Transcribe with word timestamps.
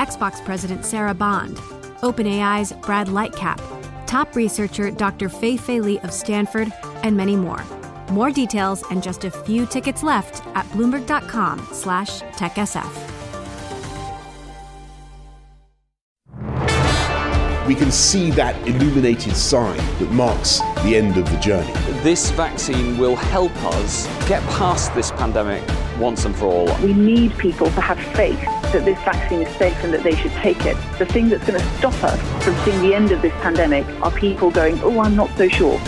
Xbox 0.00 0.42
President 0.42 0.86
Sarah 0.86 1.12
Bond, 1.12 1.58
OpenAI's 2.00 2.72
Brad 2.72 3.08
Lightcap, 3.08 3.60
top 4.06 4.34
researcher 4.34 4.90
Dr. 4.90 5.28
Fei 5.28 5.58
Fei 5.58 5.78
Li 5.78 5.98
of 6.00 6.10
Stanford, 6.10 6.72
and 7.02 7.14
many 7.14 7.36
more. 7.36 7.62
More 8.10 8.30
details 8.30 8.82
and 8.90 9.02
just 9.02 9.24
a 9.24 9.30
few 9.30 9.66
tickets 9.66 10.02
left 10.02 10.42
at 10.56 10.64
bloomberg.com 10.70 11.68
slash 11.72 12.22
techsf. 12.22 12.90
We 17.66 17.74
can 17.74 17.92
see 17.92 18.30
that 18.30 18.56
illuminated 18.66 19.36
sign 19.36 19.76
that 19.98 20.10
marks 20.12 20.60
the 20.82 20.96
end 20.96 21.18
of 21.18 21.30
the 21.30 21.36
journey. 21.40 21.72
This 22.02 22.30
vaccine 22.30 22.96
will 22.96 23.16
help 23.16 23.54
us 23.64 24.06
get 24.26 24.42
past 24.44 24.94
this 24.94 25.10
pandemic 25.10 25.62
once 26.00 26.24
and 26.24 26.34
for 26.34 26.46
all. 26.46 26.76
We 26.82 26.94
need 26.94 27.36
people 27.38 27.66
to 27.66 27.80
have 27.80 27.98
faith 28.16 28.40
that 28.72 28.84
this 28.84 28.98
vaccine 29.04 29.42
is 29.42 29.56
safe 29.56 29.76
and 29.84 29.92
that 29.92 30.02
they 30.02 30.16
should 30.16 30.32
take 30.32 30.64
it. 30.64 30.76
The 30.98 31.06
thing 31.06 31.28
that's 31.28 31.46
going 31.46 31.60
to 31.60 31.66
stop 31.76 31.94
us 32.02 32.44
from 32.44 32.56
seeing 32.64 32.80
the 32.82 32.94
end 32.94 33.12
of 33.12 33.20
this 33.22 33.32
pandemic 33.42 33.86
are 34.02 34.10
people 34.10 34.50
going, 34.50 34.80
oh, 34.82 35.00
I'm 35.00 35.14
not 35.14 35.30
so 35.36 35.48
sure. 35.48 35.78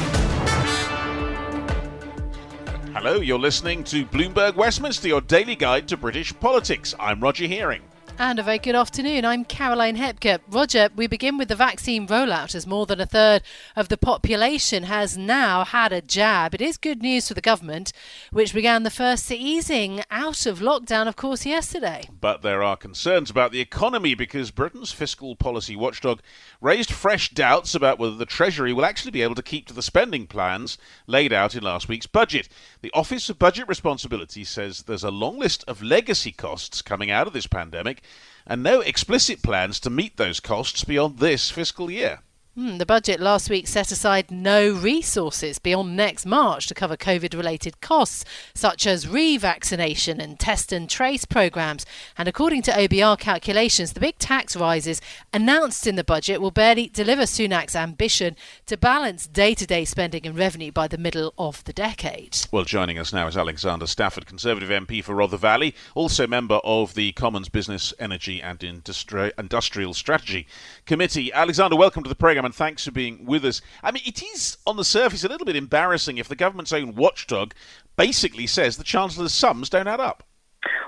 Hello, 2.92 3.16
you're 3.16 3.38
listening 3.38 3.82
to 3.84 4.04
Bloomberg 4.06 4.54
Westminster, 4.54 5.08
your 5.08 5.22
daily 5.22 5.56
guide 5.56 5.88
to 5.88 5.96
British 5.96 6.38
politics. 6.38 6.94
I'm 7.00 7.20
Roger 7.20 7.46
Hearing. 7.46 7.82
And 8.24 8.38
a 8.38 8.44
very 8.44 8.60
good 8.60 8.76
afternoon. 8.76 9.24
I'm 9.24 9.44
Caroline 9.44 9.96
Hepker. 9.96 10.38
Roger, 10.48 10.90
we 10.94 11.08
begin 11.08 11.38
with 11.38 11.48
the 11.48 11.56
vaccine 11.56 12.06
rollout 12.06 12.54
as 12.54 12.68
more 12.68 12.86
than 12.86 13.00
a 13.00 13.04
third 13.04 13.42
of 13.74 13.88
the 13.88 13.96
population 13.96 14.84
has 14.84 15.18
now 15.18 15.64
had 15.64 15.92
a 15.92 16.00
jab. 16.00 16.54
It 16.54 16.60
is 16.60 16.76
good 16.76 17.02
news 17.02 17.26
for 17.26 17.34
the 17.34 17.40
government, 17.40 17.92
which 18.30 18.54
began 18.54 18.84
the 18.84 18.90
first 18.90 19.32
easing 19.32 20.04
out 20.08 20.46
of 20.46 20.60
lockdown, 20.60 21.08
of 21.08 21.16
course, 21.16 21.44
yesterday. 21.44 22.04
But 22.20 22.42
there 22.42 22.62
are 22.62 22.76
concerns 22.76 23.28
about 23.28 23.50
the 23.50 23.58
economy 23.58 24.14
because 24.14 24.52
Britain's 24.52 24.92
fiscal 24.92 25.34
policy 25.34 25.74
watchdog 25.74 26.20
raised 26.60 26.92
fresh 26.92 27.30
doubts 27.30 27.74
about 27.74 27.98
whether 27.98 28.14
the 28.14 28.24
Treasury 28.24 28.72
will 28.72 28.84
actually 28.84 29.10
be 29.10 29.22
able 29.22 29.34
to 29.34 29.42
keep 29.42 29.66
to 29.66 29.74
the 29.74 29.82
spending 29.82 30.28
plans 30.28 30.78
laid 31.08 31.32
out 31.32 31.56
in 31.56 31.64
last 31.64 31.88
week's 31.88 32.06
budget. 32.06 32.48
The 32.82 32.92
Office 32.94 33.28
of 33.30 33.40
Budget 33.40 33.66
Responsibility 33.66 34.44
says 34.44 34.84
there's 34.84 35.02
a 35.02 35.10
long 35.10 35.40
list 35.40 35.64
of 35.66 35.82
legacy 35.82 36.30
costs 36.30 36.82
coming 36.82 37.10
out 37.10 37.26
of 37.26 37.32
this 37.32 37.48
pandemic 37.48 38.00
and 38.46 38.62
no 38.62 38.80
explicit 38.80 39.42
plans 39.42 39.78
to 39.80 39.90
meet 39.90 40.16
those 40.16 40.40
costs 40.40 40.84
beyond 40.84 41.18
this 41.18 41.50
fiscal 41.50 41.90
year. 41.90 42.20
Hmm, 42.54 42.76
the 42.76 42.84
budget 42.84 43.18
last 43.18 43.48
week 43.48 43.66
set 43.66 43.90
aside 43.90 44.30
no 44.30 44.74
resources 44.74 45.58
beyond 45.58 45.96
next 45.96 46.26
March 46.26 46.66
to 46.66 46.74
cover 46.74 46.98
COVID 46.98 47.34
related 47.34 47.80
costs, 47.80 48.26
such 48.54 48.86
as 48.86 49.06
revaccination 49.06 50.22
and 50.22 50.38
test 50.38 50.70
and 50.70 50.90
trace 50.90 51.24
programs. 51.24 51.86
And 52.18 52.28
according 52.28 52.60
to 52.62 52.72
OBR 52.72 53.18
calculations, 53.18 53.94
the 53.94 54.00
big 54.00 54.18
tax 54.18 54.54
rises 54.54 55.00
announced 55.32 55.86
in 55.86 55.96
the 55.96 56.04
budget 56.04 56.42
will 56.42 56.50
barely 56.50 56.88
deliver 56.88 57.22
Sunak's 57.22 57.74
ambition 57.74 58.36
to 58.66 58.76
balance 58.76 59.26
day 59.26 59.54
to 59.54 59.66
day 59.66 59.86
spending 59.86 60.26
and 60.26 60.36
revenue 60.36 60.72
by 60.72 60.88
the 60.88 60.98
middle 60.98 61.32
of 61.38 61.64
the 61.64 61.72
decade. 61.72 62.36
Well, 62.52 62.64
joining 62.64 62.98
us 62.98 63.14
now 63.14 63.28
is 63.28 63.36
Alexander 63.38 63.86
Stafford, 63.86 64.26
Conservative 64.26 64.68
MP 64.68 65.02
for 65.02 65.14
Rother 65.14 65.38
Valley, 65.38 65.74
also 65.94 66.26
member 66.26 66.60
of 66.64 66.92
the 66.92 67.12
Commons 67.12 67.48
Business, 67.48 67.94
Energy 67.98 68.42
and 68.42 68.58
Industri- 68.58 69.32
Industrial 69.38 69.94
Strategy 69.94 70.46
Committee. 70.84 71.32
Alexander, 71.32 71.76
welcome 71.76 72.02
to 72.02 72.10
the 72.10 72.14
programme 72.14 72.41
and 72.44 72.54
thanks 72.54 72.84
for 72.84 72.90
being 72.90 73.24
with 73.24 73.44
us. 73.44 73.60
I 73.82 73.90
mean, 73.90 74.02
it 74.06 74.22
is 74.22 74.58
on 74.66 74.76
the 74.76 74.84
surface 74.84 75.24
a 75.24 75.28
little 75.28 75.44
bit 75.44 75.56
embarrassing 75.56 76.18
if 76.18 76.28
the 76.28 76.36
government's 76.36 76.72
own 76.72 76.94
watchdog 76.94 77.54
basically 77.96 78.46
says 78.46 78.76
the 78.76 78.84
Chancellor's 78.84 79.34
sums 79.34 79.68
don't 79.68 79.88
add 79.88 80.00
up. 80.00 80.24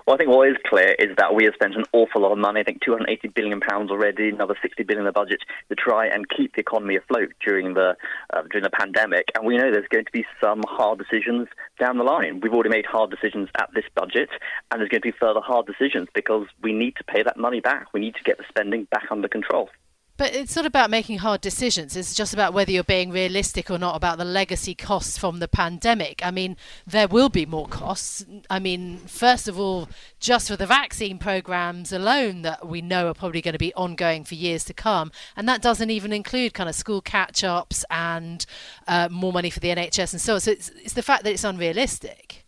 Well, 0.07 0.15
I 0.15 0.19
think 0.19 0.29
what 0.29 0.49
is 0.49 0.57
clear 0.67 0.95
is 0.99 1.17
that 1.17 1.35
we 1.35 1.45
have 1.45 1.55
spent 1.55 1.77
an 1.77 1.85
awful 1.93 2.21
lot 2.21 2.33
of 2.33 2.39
money. 2.39 2.61
I 2.61 2.65
think 2.65 2.83
280 2.85 3.29
billion 3.29 3.61
pounds 3.61 3.91
already, 3.91 4.29
another 4.29 4.55
£60 4.55 4.87
billion 4.87 5.01
in 5.01 5.07
the 5.07 5.13
budget 5.13 5.41
to 5.71 5.75
try 5.75 6.07
and 6.07 6.29
keep 6.29 6.55
the 6.55 6.61
economy 6.61 6.97
afloat 6.97 7.33
during 7.43 7.73
the 7.73 7.97
uh, 8.35 8.43
during 8.51 8.65
the 8.65 8.71
pandemic. 8.71 9.25
And 9.35 9.47
we 9.47 9.57
know 9.57 9.71
there's 9.71 9.89
going 9.89 10.05
to 10.05 10.13
be 10.13 10.27
some 10.43 10.61
hard 10.69 10.99
decisions 10.99 11.49
down 11.81 11.97
the 11.97 12.05
line. 12.05 12.41
We've 12.41 12.53
already 12.53 12.69
made 12.69 12.85
hard 12.85 13.11
decisions 13.11 13.49
at 13.59 13.71
this 13.75 13.85
budget, 13.95 14.29
and 14.71 14.81
there's 14.81 14.91
going 14.91 15.01
to 15.01 15.11
be 15.11 15.17
further 15.19 15.41
hard 15.41 15.65
decisions 15.67 16.09
because 16.15 16.49
we 16.63 16.75
need 16.75 16.97
to 16.97 17.05
pay 17.05 17.23
that 17.23 17.39
money 17.39 17.61
back. 17.61 17.87
We 17.95 18.01
need 18.01 18.15
to 18.17 18.23
get 18.25 18.37
the 18.37 18.45
spending 18.47 18.85
back 18.91 19.05
under 19.11 19.29
control. 19.29 19.71
But 20.17 20.33
it's 20.33 20.55
not 20.55 20.65
about 20.65 20.91
making 20.91 21.19
hard 21.19 21.41
decisions. 21.41 21.97
It's 21.97 22.15
just 22.15 22.33
about 22.33 22.55
whether 22.55 22.71
you're 22.71 22.85
being 22.85 23.11
realistic 23.11 23.69
or 23.69 23.79
not 23.79 23.97
about 23.97 24.17
the 24.17 24.25
legacy 24.25 24.75
costs 24.75 25.19
from 25.19 25.41
the 25.41 25.49
pandemic. 25.49 26.21
I 26.25 26.31
mean, 26.31 26.57
there 26.87 27.09
will 27.09 27.29
be 27.29 27.45
more 27.45 27.67
costs. 27.67 28.25
I 28.49 28.61
mean, 28.61 28.99
first 28.99 29.49
of 29.49 29.59
all, 29.59 29.89
just 30.21 30.49
for 30.49 30.57
the 30.57 30.67
vaccine 30.67 31.19
programs 31.19 31.93
alone 31.93 32.43
that 32.43 32.69
we 32.69 32.81
know 32.81 33.09
are 33.09 33.15
probably 33.15 33.43
going 33.43 33.55
to 33.55 33.59
be 33.59 33.75
ongoing 33.75 34.23
for 34.23 34.37
years 34.37 34.65
to 34.67 34.75
come. 34.75 35.11
And 35.37 35.49
that 35.49 35.61
doesn't 35.61 35.91
even 35.91 36.13
include 36.13 36.55
kind 36.55 36.69
of 36.69 36.77
school 36.77 37.01
catch 37.01 37.43
ups 37.43 37.85
and 37.91 38.47
uh, 38.87 39.09
more 39.11 39.33
money 39.33 39.51
for 39.51 39.59
the 39.59 39.69
NHS 39.69 40.13
and 40.13 40.23
so 40.23 40.35
on. 40.35 40.41
So 40.41 40.53
it's, 40.53 40.69
it's 40.77 40.95
the 40.95 41.03
fact 41.03 41.25
that 41.25 41.33
it's 41.33 41.45
unrealistic. 41.45 42.44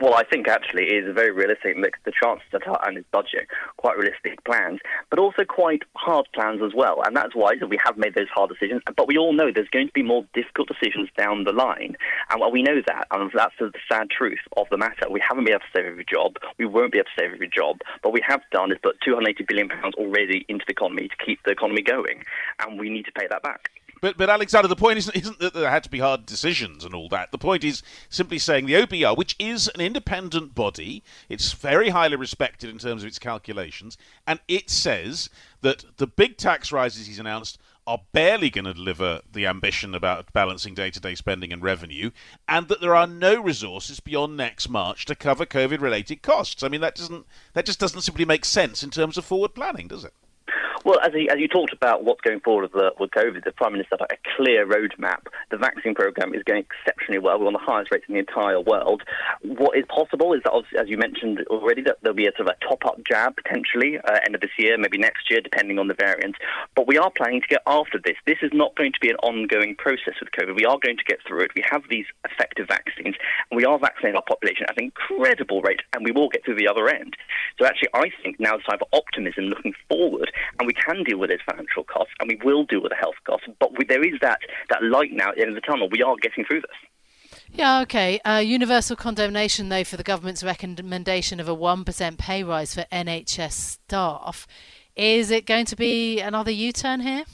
Well, 0.00 0.14
I 0.14 0.24
think 0.24 0.48
actually 0.48 0.86
is 0.86 1.06
a 1.06 1.12
very 1.12 1.30
realistic 1.30 1.76
look. 1.76 1.94
The 2.04 2.12
Chancellor 2.12 2.78
and 2.84 2.96
his 2.96 3.04
budget, 3.12 3.46
quite 3.76 3.96
realistic 3.96 4.42
plans, 4.44 4.80
but 5.10 5.18
also 5.18 5.44
quite 5.44 5.82
hard 5.94 6.26
plans 6.34 6.60
as 6.64 6.72
well. 6.74 7.02
And 7.04 7.14
that's 7.14 7.34
why 7.34 7.52
we 7.68 7.78
have 7.84 7.98
made 7.98 8.14
those 8.14 8.28
hard 8.34 8.50
decisions. 8.50 8.82
But 8.96 9.06
we 9.06 9.18
all 9.18 9.32
know 9.32 9.52
there's 9.52 9.68
going 9.68 9.88
to 9.88 9.92
be 9.92 10.02
more 10.02 10.24
difficult 10.32 10.68
decisions 10.68 11.10
down 11.16 11.44
the 11.44 11.52
line. 11.52 11.96
And 12.30 12.40
well, 12.40 12.50
we 12.50 12.62
know 12.62 12.80
that. 12.86 13.06
And 13.10 13.30
that's 13.34 13.54
the 13.60 13.70
sad 13.90 14.08
truth 14.10 14.40
of 14.56 14.66
the 14.70 14.78
matter. 14.78 15.10
We 15.10 15.20
haven't 15.20 15.44
been 15.44 15.54
able 15.54 15.60
to 15.60 15.78
save 15.78 15.86
every 15.86 16.06
job. 16.10 16.36
We 16.58 16.64
won't 16.64 16.92
be 16.92 16.98
able 16.98 17.10
to 17.14 17.22
save 17.22 17.34
every 17.34 17.50
job. 17.54 17.76
But 18.02 18.12
we 18.12 18.22
have 18.26 18.40
done 18.50 18.72
is 18.72 18.78
put 18.82 18.96
280 19.04 19.44
billion 19.44 19.68
pounds 19.68 19.94
already 19.96 20.46
into 20.48 20.64
the 20.66 20.72
economy 20.72 21.08
to 21.08 21.24
keep 21.24 21.38
the 21.44 21.52
economy 21.52 21.82
going. 21.82 22.24
And 22.60 22.80
we 22.80 22.88
need 22.88 23.04
to 23.04 23.12
pay 23.12 23.26
that 23.30 23.42
back. 23.42 23.68
But, 24.02 24.18
but 24.18 24.28
Alexander, 24.28 24.66
the 24.66 24.74
point 24.74 24.98
isn't, 24.98 25.16
isn't 25.16 25.38
that 25.38 25.54
there 25.54 25.70
had 25.70 25.84
to 25.84 25.88
be 25.88 26.00
hard 26.00 26.26
decisions 26.26 26.84
and 26.84 26.92
all 26.92 27.08
that. 27.10 27.30
The 27.30 27.38
point 27.38 27.62
is 27.62 27.84
simply 28.10 28.36
saying 28.36 28.66
the 28.66 28.74
OBR, 28.74 29.16
which 29.16 29.36
is 29.38 29.68
an 29.68 29.80
independent 29.80 30.56
body, 30.56 31.04
it's 31.28 31.52
very 31.52 31.90
highly 31.90 32.16
respected 32.16 32.68
in 32.68 32.78
terms 32.78 33.04
of 33.04 33.06
its 33.06 33.20
calculations, 33.20 33.96
and 34.26 34.40
it 34.48 34.68
says 34.70 35.30
that 35.60 35.84
the 35.98 36.08
big 36.08 36.36
tax 36.36 36.72
rises 36.72 37.06
he's 37.06 37.20
announced 37.20 37.58
are 37.86 38.00
barely 38.10 38.50
going 38.50 38.64
to 38.64 38.74
deliver 38.74 39.20
the 39.32 39.46
ambition 39.46 39.94
about 39.94 40.32
balancing 40.32 40.74
day 40.74 40.90
to 40.90 40.98
day 40.98 41.14
spending 41.14 41.52
and 41.52 41.62
revenue, 41.62 42.10
and 42.48 42.66
that 42.66 42.80
there 42.80 42.96
are 42.96 43.06
no 43.06 43.40
resources 43.40 44.00
beyond 44.00 44.36
next 44.36 44.68
March 44.68 45.04
to 45.04 45.14
cover 45.14 45.46
COVID 45.46 45.80
related 45.80 46.22
costs. 46.22 46.64
I 46.64 46.68
mean, 46.68 46.80
that, 46.80 46.96
doesn't, 46.96 47.24
that 47.54 47.66
just 47.66 47.78
doesn't 47.78 48.00
simply 48.00 48.24
make 48.24 48.44
sense 48.44 48.82
in 48.82 48.90
terms 48.90 49.16
of 49.16 49.24
forward 49.24 49.54
planning, 49.54 49.86
does 49.86 50.04
it? 50.04 50.14
Well, 50.84 50.98
as, 51.00 51.12
he, 51.12 51.28
as 51.30 51.38
you 51.38 51.48
talked 51.48 51.72
about 51.72 52.04
what's 52.04 52.20
going 52.22 52.40
forward 52.40 52.62
with, 52.62 52.72
the, 52.72 52.90
with 52.98 53.10
COVID, 53.12 53.44
the 53.44 53.52
Prime 53.52 53.72
Minister 53.72 53.96
had 53.98 54.10
a 54.10 54.18
clear 54.36 54.66
roadmap. 54.66 55.26
The 55.50 55.56
vaccine 55.56 55.94
programme 55.94 56.34
is 56.34 56.42
going 56.42 56.64
exceptionally 56.64 57.18
well. 57.18 57.38
We're 57.38 57.46
on 57.46 57.52
the 57.52 57.58
highest 57.58 57.92
rates 57.92 58.04
in 58.08 58.14
the 58.14 58.20
entire 58.20 58.60
world. 58.60 59.02
What 59.42 59.76
is 59.76 59.84
possible 59.88 60.32
is 60.32 60.42
that, 60.44 60.52
as 60.78 60.88
you 60.88 60.98
mentioned 60.98 61.44
already, 61.48 61.82
that 61.82 61.98
there'll 62.02 62.16
be 62.16 62.26
a 62.26 62.32
sort 62.36 62.48
of 62.48 62.56
a 62.60 62.64
top-up 62.66 63.00
jab 63.06 63.36
potentially 63.36 63.98
uh, 63.98 64.18
end 64.26 64.34
of 64.34 64.40
this 64.40 64.50
year, 64.58 64.76
maybe 64.76 64.98
next 64.98 65.30
year, 65.30 65.40
depending 65.40 65.78
on 65.78 65.86
the 65.86 65.94
variant. 65.94 66.36
But 66.74 66.88
we 66.88 66.98
are 66.98 67.10
planning 67.10 67.40
to 67.42 67.46
get 67.46 67.62
after 67.66 68.00
this. 68.02 68.16
This 68.26 68.38
is 68.42 68.50
not 68.52 68.74
going 68.74 68.92
to 68.92 69.00
be 69.00 69.10
an 69.10 69.16
ongoing 69.22 69.76
process 69.76 70.14
with 70.20 70.30
COVID. 70.32 70.56
We 70.56 70.64
are 70.64 70.78
going 70.82 70.98
to 70.98 71.04
get 71.04 71.18
through 71.26 71.42
it. 71.42 71.52
We 71.54 71.64
have 71.70 71.82
these 71.88 72.06
effective 72.24 72.66
vaccines, 72.68 73.16
and 73.50 73.56
we 73.56 73.64
are 73.64 73.78
vaccinating 73.78 74.16
our 74.16 74.26
population 74.26 74.66
at 74.68 74.76
an 74.76 74.84
incredible 74.84 75.62
rate, 75.62 75.82
and 75.92 76.04
we 76.04 76.12
will 76.12 76.28
get 76.28 76.44
through 76.44 76.56
the 76.56 76.68
other 76.68 76.88
end. 76.88 77.16
So 77.58 77.66
actually, 77.66 77.90
I 77.94 78.10
think 78.22 78.40
now 78.40 78.56
is 78.56 78.64
time 78.64 78.78
for 78.78 78.88
optimism 78.92 79.44
looking 79.44 79.74
forward, 79.88 80.32
and 80.58 80.66
we 80.66 80.71
we 80.72 80.94
can 80.94 81.04
deal 81.04 81.18
with 81.18 81.30
those 81.30 81.40
financial 81.48 81.84
costs 81.84 82.12
and 82.20 82.28
we 82.28 82.38
will 82.44 82.64
deal 82.64 82.82
with 82.82 82.90
the 82.90 82.96
health 82.96 83.14
costs. 83.24 83.46
But 83.60 83.76
we, 83.78 83.84
there 83.84 84.04
is 84.04 84.18
that, 84.22 84.40
that 84.70 84.82
light 84.82 85.10
now 85.12 85.30
at 85.30 85.36
the 85.36 85.42
end 85.42 85.50
of 85.50 85.54
the 85.56 85.60
tunnel. 85.60 85.88
We 85.90 86.02
are 86.02 86.16
getting 86.16 86.44
through 86.44 86.62
this. 86.62 87.40
Yeah, 87.50 87.80
okay. 87.82 88.18
Uh, 88.20 88.42
universal 88.44 88.96
condemnation, 88.96 89.68
though, 89.68 89.84
for 89.84 89.96
the 89.96 90.02
government's 90.02 90.42
recommendation 90.42 91.40
of 91.40 91.48
a 91.48 91.56
1% 91.56 92.18
pay 92.18 92.42
rise 92.42 92.74
for 92.74 92.86
NHS 92.92 93.52
staff. 93.52 94.46
Is 94.96 95.30
it 95.30 95.46
going 95.46 95.66
to 95.66 95.76
be 95.76 96.20
another 96.20 96.50
U 96.50 96.72
turn 96.72 97.00
here? 97.00 97.24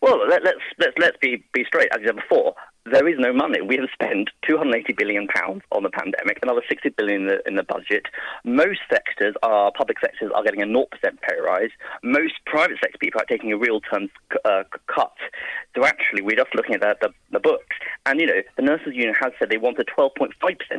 Well, 0.00 0.26
let, 0.28 0.42
us 0.42 0.46
let's, 0.46 0.58
let's, 0.78 0.94
let's 0.98 1.16
be, 1.20 1.44
be 1.52 1.64
straight. 1.64 1.88
As 1.92 2.00
I 2.02 2.06
said 2.06 2.16
before, 2.16 2.54
there 2.90 3.08
is 3.08 3.16
no 3.18 3.32
money. 3.32 3.60
We 3.60 3.76
have 3.76 3.88
spent 3.92 4.30
280 4.46 4.92
billion 4.94 5.26
pounds 5.28 5.62
on 5.72 5.82
the 5.82 5.90
pandemic, 5.90 6.38
another 6.42 6.62
60 6.68 6.90
billion 6.90 7.22
in 7.22 7.26
the, 7.28 7.48
in 7.48 7.54
the 7.56 7.62
budget. 7.62 8.06
Most 8.44 8.80
sectors, 8.90 9.34
are 9.42 9.72
public 9.72 9.98
sectors, 10.00 10.30
are 10.34 10.42
getting 10.42 10.62
a 10.62 10.66
0% 10.66 10.86
pay 11.02 11.40
rise. 11.44 11.70
Most 12.02 12.34
private 12.46 12.78
sector 12.82 12.98
people 12.98 13.20
are 13.20 13.26
taking 13.26 13.52
a 13.52 13.58
real 13.58 13.80
term 13.80 14.08
uh, 14.44 14.64
cut. 14.86 15.14
So 15.76 15.84
actually, 15.84 16.22
we're 16.22 16.36
just 16.36 16.54
looking 16.54 16.74
at 16.74 16.80
the, 16.80 16.96
the, 17.00 17.10
the 17.32 17.40
books, 17.40 17.76
and 18.06 18.20
you 18.20 18.26
know, 18.26 18.42
the 18.56 18.62
nurses 18.62 18.94
union 18.94 19.14
has 19.20 19.32
said 19.38 19.50
they 19.50 19.58
want 19.58 19.78
a 19.78 19.84
12.5% 19.84 20.32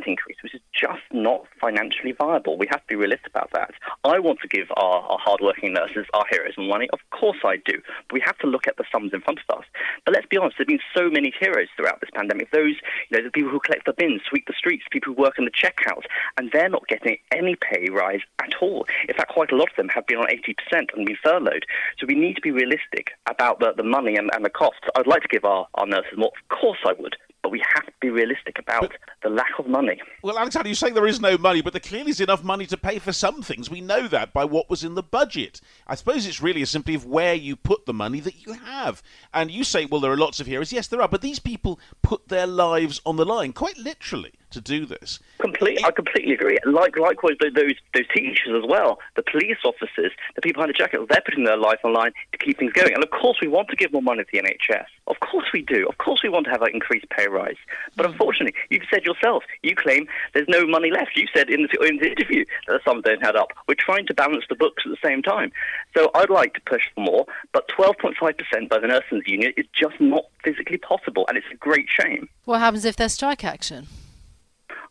increase, 0.06 0.36
which 0.42 0.54
is 0.54 0.60
just 0.74 1.02
not 1.12 1.46
financially 1.60 2.12
viable. 2.12 2.58
We 2.58 2.66
have 2.70 2.80
to 2.80 2.86
be 2.88 2.96
realistic 2.96 3.28
about 3.28 3.50
that. 3.54 3.72
I 4.04 4.18
want 4.18 4.40
to 4.40 4.48
give 4.48 4.66
our, 4.76 5.00
our 5.00 5.18
hardworking 5.18 5.72
nurses, 5.72 6.06
our 6.12 6.26
heroes, 6.30 6.54
money. 6.58 6.88
Of 6.92 7.00
course, 7.10 7.38
I 7.44 7.56
do. 7.64 7.80
But 8.08 8.14
we 8.14 8.22
have 8.24 8.36
to 8.38 8.46
look 8.46 8.66
at 8.66 8.76
the 8.76 8.84
sums 8.92 9.12
in 9.14 9.22
front 9.22 9.40
of 9.48 9.58
us. 9.58 9.64
But 10.04 10.14
let's 10.14 10.26
be 10.26 10.36
honest, 10.36 10.56
there 10.58 10.64
have 10.64 10.68
been 10.68 10.86
so 10.94 11.08
many 11.08 11.32
heroes 11.40 11.68
throughout 11.76 12.01
this 12.02 12.10
pandemic. 12.14 12.50
Those, 12.50 12.76
you 13.08 13.16
know, 13.16 13.24
the 13.24 13.30
people 13.30 13.50
who 13.50 13.60
collect 13.60 13.86
the 13.86 13.94
bins, 13.94 14.20
sweep 14.28 14.46
the 14.46 14.54
streets, 14.56 14.84
people 14.90 15.14
who 15.14 15.22
work 15.22 15.38
in 15.38 15.46
the 15.46 15.50
checkouts, 15.50 16.04
and 16.36 16.50
they're 16.52 16.68
not 16.68 16.86
getting 16.88 17.16
any 17.32 17.56
pay 17.56 17.88
rise 17.90 18.20
at 18.42 18.52
all. 18.60 18.86
In 19.08 19.14
fact, 19.14 19.32
quite 19.32 19.52
a 19.52 19.56
lot 19.56 19.70
of 19.70 19.76
them 19.76 19.88
have 19.88 20.06
been 20.06 20.18
on 20.18 20.26
80% 20.26 20.88
and 20.94 21.06
been 21.06 21.16
furloughed. 21.22 21.64
So 21.98 22.06
we 22.06 22.14
need 22.14 22.34
to 22.34 22.42
be 22.42 22.50
realistic 22.50 23.12
about 23.28 23.60
the, 23.60 23.72
the 23.76 23.82
money 23.82 24.16
and, 24.16 24.30
and 24.34 24.44
the 24.44 24.50
costs. 24.50 24.80
I'd 24.94 25.06
like 25.06 25.22
to 25.22 25.28
give 25.28 25.44
our, 25.44 25.66
our 25.74 25.86
nurses 25.86 26.18
more. 26.18 26.32
Of 26.50 26.58
course 26.58 26.78
I 26.84 26.92
would 26.98 27.16
but 27.42 27.50
we 27.50 27.62
have 27.74 27.86
to 27.86 27.92
be 28.00 28.08
realistic 28.08 28.58
about 28.58 28.82
but, 28.82 28.92
the 29.22 29.28
lack 29.28 29.58
of 29.58 29.66
money. 29.66 30.00
Well, 30.22 30.38
Alexander, 30.38 30.68
you 30.68 30.74
say 30.74 30.90
there 30.90 31.06
is 31.06 31.20
no 31.20 31.36
money, 31.36 31.60
but 31.60 31.72
there 31.72 31.80
clearly 31.80 32.10
is 32.10 32.20
enough 32.20 32.44
money 32.44 32.66
to 32.66 32.76
pay 32.76 32.98
for 32.98 33.12
some 33.12 33.42
things. 33.42 33.68
We 33.68 33.80
know 33.80 34.06
that 34.08 34.32
by 34.32 34.44
what 34.44 34.70
was 34.70 34.84
in 34.84 34.94
the 34.94 35.02
budget. 35.02 35.60
I 35.86 35.96
suppose 35.96 36.26
it's 36.26 36.42
really 36.42 36.64
simply 36.64 36.94
of 36.94 37.04
where 37.04 37.34
you 37.34 37.56
put 37.56 37.86
the 37.86 37.92
money 37.92 38.20
that 38.20 38.46
you 38.46 38.54
have. 38.54 39.02
And 39.34 39.50
you 39.50 39.64
say, 39.64 39.86
well, 39.86 40.00
there 40.00 40.12
are 40.12 40.16
lots 40.16 40.40
of 40.40 40.46
heroes. 40.46 40.72
Yes, 40.72 40.86
there 40.86 41.02
are, 41.02 41.08
but 41.08 41.20
these 41.20 41.40
people 41.40 41.80
put 42.02 42.28
their 42.28 42.46
lives 42.46 43.00
on 43.04 43.16
the 43.16 43.24
line, 43.24 43.52
quite 43.52 43.78
literally 43.78 44.32
to 44.52 44.60
do 44.60 44.86
this. 44.86 45.20
Complete, 45.38 45.84
I 45.84 45.90
completely 45.90 46.34
agree. 46.34 46.58
Like 46.64 46.96
likewise, 46.96 47.36
those 47.40 47.52
those 47.94 48.08
teachers 48.14 48.62
as 48.62 48.68
well, 48.68 48.98
the 49.16 49.22
police 49.22 49.58
officers, 49.64 50.12
the 50.34 50.42
people 50.42 50.60
behind 50.60 50.70
the 50.70 50.78
jackets, 50.78 51.04
they're 51.08 51.22
putting 51.24 51.44
their 51.44 51.56
life 51.56 51.80
on 51.84 51.94
line 51.94 52.12
to 52.32 52.38
keep 52.38 52.58
things 52.58 52.72
going. 52.72 52.94
And 52.94 53.02
of 53.02 53.10
course, 53.10 53.38
we 53.40 53.48
want 53.48 53.68
to 53.68 53.76
give 53.76 53.92
more 53.92 54.02
money 54.02 54.24
to 54.24 54.30
the 54.32 54.38
NHS. 54.38 54.86
Of 55.08 55.20
course, 55.20 55.46
we 55.52 55.62
do. 55.62 55.86
Of 55.88 55.98
course, 55.98 56.22
we 56.22 56.28
want 56.28 56.46
to 56.46 56.50
have 56.50 56.62
an 56.62 56.70
increased 56.72 57.08
pay 57.10 57.28
rise. 57.28 57.56
But 57.96 58.06
unfortunately, 58.06 58.54
you've 58.70 58.84
said 58.90 59.04
yourself, 59.04 59.44
you 59.62 59.74
claim 59.74 60.06
there's 60.34 60.48
no 60.48 60.66
money 60.66 60.90
left. 60.90 61.16
You 61.16 61.26
said 61.34 61.50
in 61.50 61.62
the, 61.62 61.86
in 61.86 61.98
the 61.98 62.10
interview 62.10 62.44
that 62.66 62.74
the 62.74 62.80
sums 62.84 63.04
don't 63.04 63.22
add 63.22 63.36
up. 63.36 63.48
We're 63.68 63.74
trying 63.74 64.06
to 64.06 64.14
balance 64.14 64.44
the 64.48 64.54
books 64.54 64.82
at 64.86 64.90
the 64.90 65.08
same 65.08 65.22
time. 65.22 65.52
So 65.96 66.10
I'd 66.14 66.30
like 66.30 66.54
to 66.54 66.60
push 66.62 66.82
for 66.94 67.00
more, 67.00 67.26
but 67.52 67.68
12.5% 67.68 68.68
by 68.68 68.78
the 68.78 68.86
nurses 68.86 69.22
union 69.26 69.52
is 69.56 69.66
just 69.72 70.00
not 70.00 70.24
physically 70.44 70.78
possible, 70.78 71.24
and 71.28 71.36
it's 71.36 71.46
a 71.52 71.56
great 71.56 71.86
shame. 71.88 72.28
What 72.44 72.60
happens 72.60 72.84
if 72.84 72.96
there's 72.96 73.14
strike 73.14 73.44
action? 73.44 73.86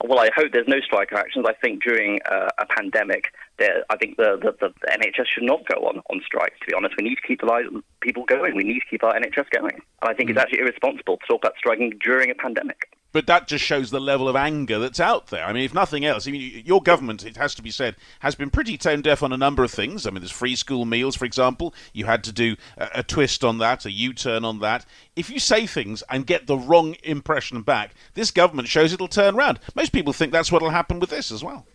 Well, 0.06 0.20
I 0.20 0.30
hope 0.36 0.52
there's 0.52 0.68
no 0.68 0.80
strike 0.82 1.12
actions. 1.14 1.46
I 1.48 1.54
think 1.54 1.84
during 1.84 2.20
uh, 2.30 2.50
a 2.58 2.66
pandemic, 2.66 3.34
there, 3.58 3.84
I 3.90 3.98
think 3.98 4.18
the, 4.18 4.38
the, 4.42 4.54
the, 4.60 4.88
NHS 4.88 5.28
should 5.28 5.44
not 5.44 5.68
go 5.68 5.88
on, 5.88 6.02
on 6.10 6.22
strike, 6.26 6.54
to 6.60 6.66
be 6.68 6.74
honest. 6.74 6.96
We 6.98 7.04
need 7.04 7.16
to 7.16 7.28
keep 7.28 7.42
the 7.42 7.84
people 8.00 8.24
going. 8.26 8.56
We 8.56 8.64
need 8.64 8.80
to 8.80 8.86
keep 8.90 9.04
our 9.04 9.14
NHS 9.14 9.50
going. 9.50 9.76
And 10.02 10.10
I 10.10 10.14
think 10.14 10.30
mm. 10.30 10.34
it's 10.34 10.42
actually 10.42 10.60
irresponsible 10.60 11.18
to 11.18 11.26
talk 11.28 11.44
about 11.44 11.58
striking 11.58 11.92
during 12.04 12.32
a 12.32 12.36
pandemic 12.36 12.90
but 13.12 13.28
that 13.28 13.48
just 13.48 13.64
shows 13.64 13.92
the 13.92 14.00
level 14.00 14.28
of 14.28 14.36
anger 14.36 14.80
that's 14.80 15.00
out 15.00 15.28
there. 15.28 15.46
I 15.46 15.54
mean, 15.54 15.64
if 15.64 15.74
nothing 15.74 16.06
else, 16.06 16.28
I 16.28 16.32
mean, 16.32 16.64
your 16.66 16.82
government, 16.82 17.26
it 17.26 17.38
has 17.38 17.56
to 17.56 17.62
be 17.62 17.72
said, 17.72 17.96
has 18.20 18.36
been 18.36 18.50
pretty 18.50 18.78
tone 18.78 19.02
deaf 19.02 19.24
on 19.24 19.34
a 19.34 19.38
number 19.38 19.64
of 19.64 19.72
things. 19.72 20.06
I 20.06 20.12
mean, 20.12 20.22
there's 20.22 20.32
free 20.32 20.56
school 20.56 20.86
meals, 20.86 21.16
for 21.16 21.26
example. 21.26 21.74
You 21.94 22.06
had 22.06 22.24
to 22.26 22.32
do 22.32 22.56
a, 22.78 22.90
a 22.96 23.04
twist 23.04 23.44
on 23.44 23.58
that, 23.60 23.86
a 23.86 23.92
U 23.92 24.14
turn 24.14 24.46
on 24.46 24.60
that. 24.60 24.86
If 25.16 25.30
you 25.30 25.40
say 25.40 25.68
things 25.68 26.04
and 26.10 26.26
get 26.26 26.48
the 26.48 26.58
wrong 26.58 26.96
impression 27.04 27.62
back, 27.62 27.94
this 28.14 28.32
government 28.32 28.68
shows 28.68 28.94
it'll 28.94 29.08
turn 29.08 29.36
around. 29.36 29.60
Most 29.76 29.92
people 29.92 30.14
think 30.14 30.32
that's 30.32 30.52
what'll 30.52 30.70
happen 30.70 31.00
with 31.00 31.10
this 31.10 31.32
as 31.32 31.44
well. 31.44 31.66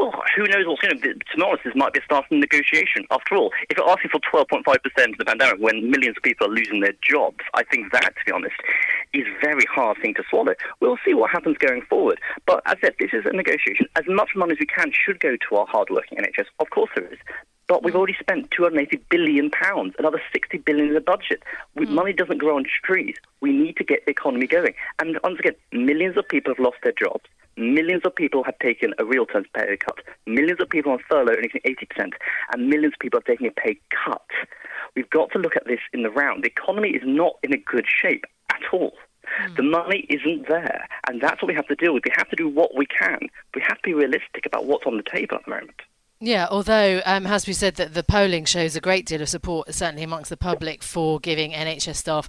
Well, 0.00 0.14
who 0.34 0.44
knows 0.44 0.66
what's 0.66 0.80
going 0.80 0.98
to 0.98 1.12
To 1.12 1.36
be 1.36 1.42
honest, 1.42 1.62
this 1.62 1.74
might 1.74 1.92
be 1.92 2.00
a 2.00 2.04
starting 2.04 2.40
negotiation. 2.40 3.04
After 3.10 3.36
all, 3.36 3.52
if 3.68 3.76
you're 3.76 3.90
asking 3.90 4.08
for 4.08 4.20
12.5% 4.20 4.64
of 5.12 5.18
the 5.18 5.26
pandemic 5.26 5.60
when 5.60 5.90
millions 5.90 6.16
of 6.16 6.22
people 6.22 6.46
are 6.46 6.50
losing 6.50 6.80
their 6.80 6.94
jobs, 7.02 7.44
I 7.52 7.64
think 7.64 7.92
that, 7.92 8.14
to 8.16 8.24
be 8.24 8.32
honest, 8.32 8.56
is 9.12 9.26
a 9.26 9.40
very 9.44 9.66
hard 9.66 9.98
thing 10.00 10.14
to 10.14 10.22
swallow. 10.30 10.54
We'll 10.80 10.96
see 11.04 11.12
what 11.12 11.30
happens 11.30 11.58
going 11.58 11.82
forward. 11.82 12.18
But 12.46 12.62
as 12.64 12.76
I 12.78 12.86
said, 12.86 12.94
this 12.98 13.10
is 13.12 13.26
a 13.26 13.36
negotiation. 13.36 13.88
As 13.94 14.04
much 14.08 14.30
money 14.34 14.52
as 14.52 14.58
we 14.58 14.64
can 14.64 14.90
should 14.90 15.20
go 15.20 15.36
to 15.36 15.56
our 15.56 15.66
hard-working 15.66 16.16
NHS. 16.16 16.46
Of 16.60 16.70
course 16.70 16.88
there 16.96 17.12
is. 17.12 17.18
But 17.68 17.82
we've 17.82 17.94
already 17.94 18.16
spent 18.18 18.50
280 18.52 19.04
billion 19.10 19.50
pounds, 19.50 19.94
another 19.98 20.22
£60 20.34 20.64
billion 20.64 20.88
in 20.88 20.94
the 20.94 21.02
budget. 21.02 21.42
We, 21.74 21.84
mm. 21.84 21.90
Money 21.90 22.14
doesn't 22.14 22.38
grow 22.38 22.56
on 22.56 22.64
trees. 22.82 23.16
We 23.42 23.52
need 23.52 23.76
to 23.76 23.84
get 23.84 24.06
the 24.06 24.12
economy 24.12 24.46
going. 24.46 24.72
And 24.98 25.18
once 25.22 25.40
again, 25.40 25.56
millions 25.72 26.16
of 26.16 26.26
people 26.26 26.54
have 26.54 26.64
lost 26.64 26.78
their 26.82 26.94
jobs. 26.98 27.26
Millions 27.56 28.02
of 28.04 28.14
people 28.14 28.44
have 28.44 28.58
taken 28.58 28.94
a 28.98 29.04
real 29.04 29.26
terms 29.26 29.46
pay 29.54 29.76
cut. 29.76 29.98
Millions 30.26 30.60
of 30.60 30.70
people 30.70 30.92
on 30.92 30.98
furlough 31.08 31.32
earning 31.32 31.50
80%, 31.64 32.12
and 32.52 32.68
millions 32.68 32.94
of 32.94 33.00
people 33.00 33.18
are 33.18 33.22
taking 33.22 33.46
a 33.46 33.50
pay 33.50 33.78
cut. 34.04 34.24
We've 34.96 35.10
got 35.10 35.30
to 35.32 35.38
look 35.38 35.56
at 35.56 35.66
this 35.66 35.80
in 35.92 36.02
the 36.02 36.10
round. 36.10 36.44
The 36.44 36.48
economy 36.48 36.90
is 36.90 37.02
not 37.04 37.34
in 37.42 37.52
a 37.52 37.58
good 37.58 37.86
shape 37.86 38.24
at 38.50 38.62
all. 38.72 38.94
Mm. 39.42 39.56
The 39.56 39.62
money 39.62 40.06
isn't 40.08 40.48
there, 40.48 40.88
and 41.08 41.20
that's 41.20 41.42
what 41.42 41.48
we 41.48 41.54
have 41.54 41.68
to 41.68 41.74
deal 41.74 41.94
with. 41.94 42.04
We 42.04 42.12
have 42.16 42.28
to 42.30 42.36
do 42.36 42.48
what 42.48 42.74
we 42.74 42.86
can. 42.86 43.20
We 43.54 43.62
have 43.62 43.78
to 43.78 43.82
be 43.84 43.94
realistic 43.94 44.46
about 44.46 44.66
what's 44.66 44.86
on 44.86 44.96
the 44.96 45.02
table 45.02 45.36
at 45.36 45.44
the 45.44 45.50
moment. 45.50 45.80
Yeah, 46.22 46.48
although 46.50 47.00
um, 47.06 47.24
has 47.24 47.46
been 47.46 47.54
said 47.54 47.76
that 47.76 47.94
the 47.94 48.02
polling 48.02 48.44
shows 48.44 48.76
a 48.76 48.80
great 48.80 49.06
deal 49.06 49.22
of 49.22 49.30
support, 49.30 49.72
certainly 49.72 50.02
amongst 50.02 50.28
the 50.28 50.36
public, 50.36 50.82
for 50.82 51.18
giving 51.18 51.52
NHS 51.52 51.96
staff 51.96 52.28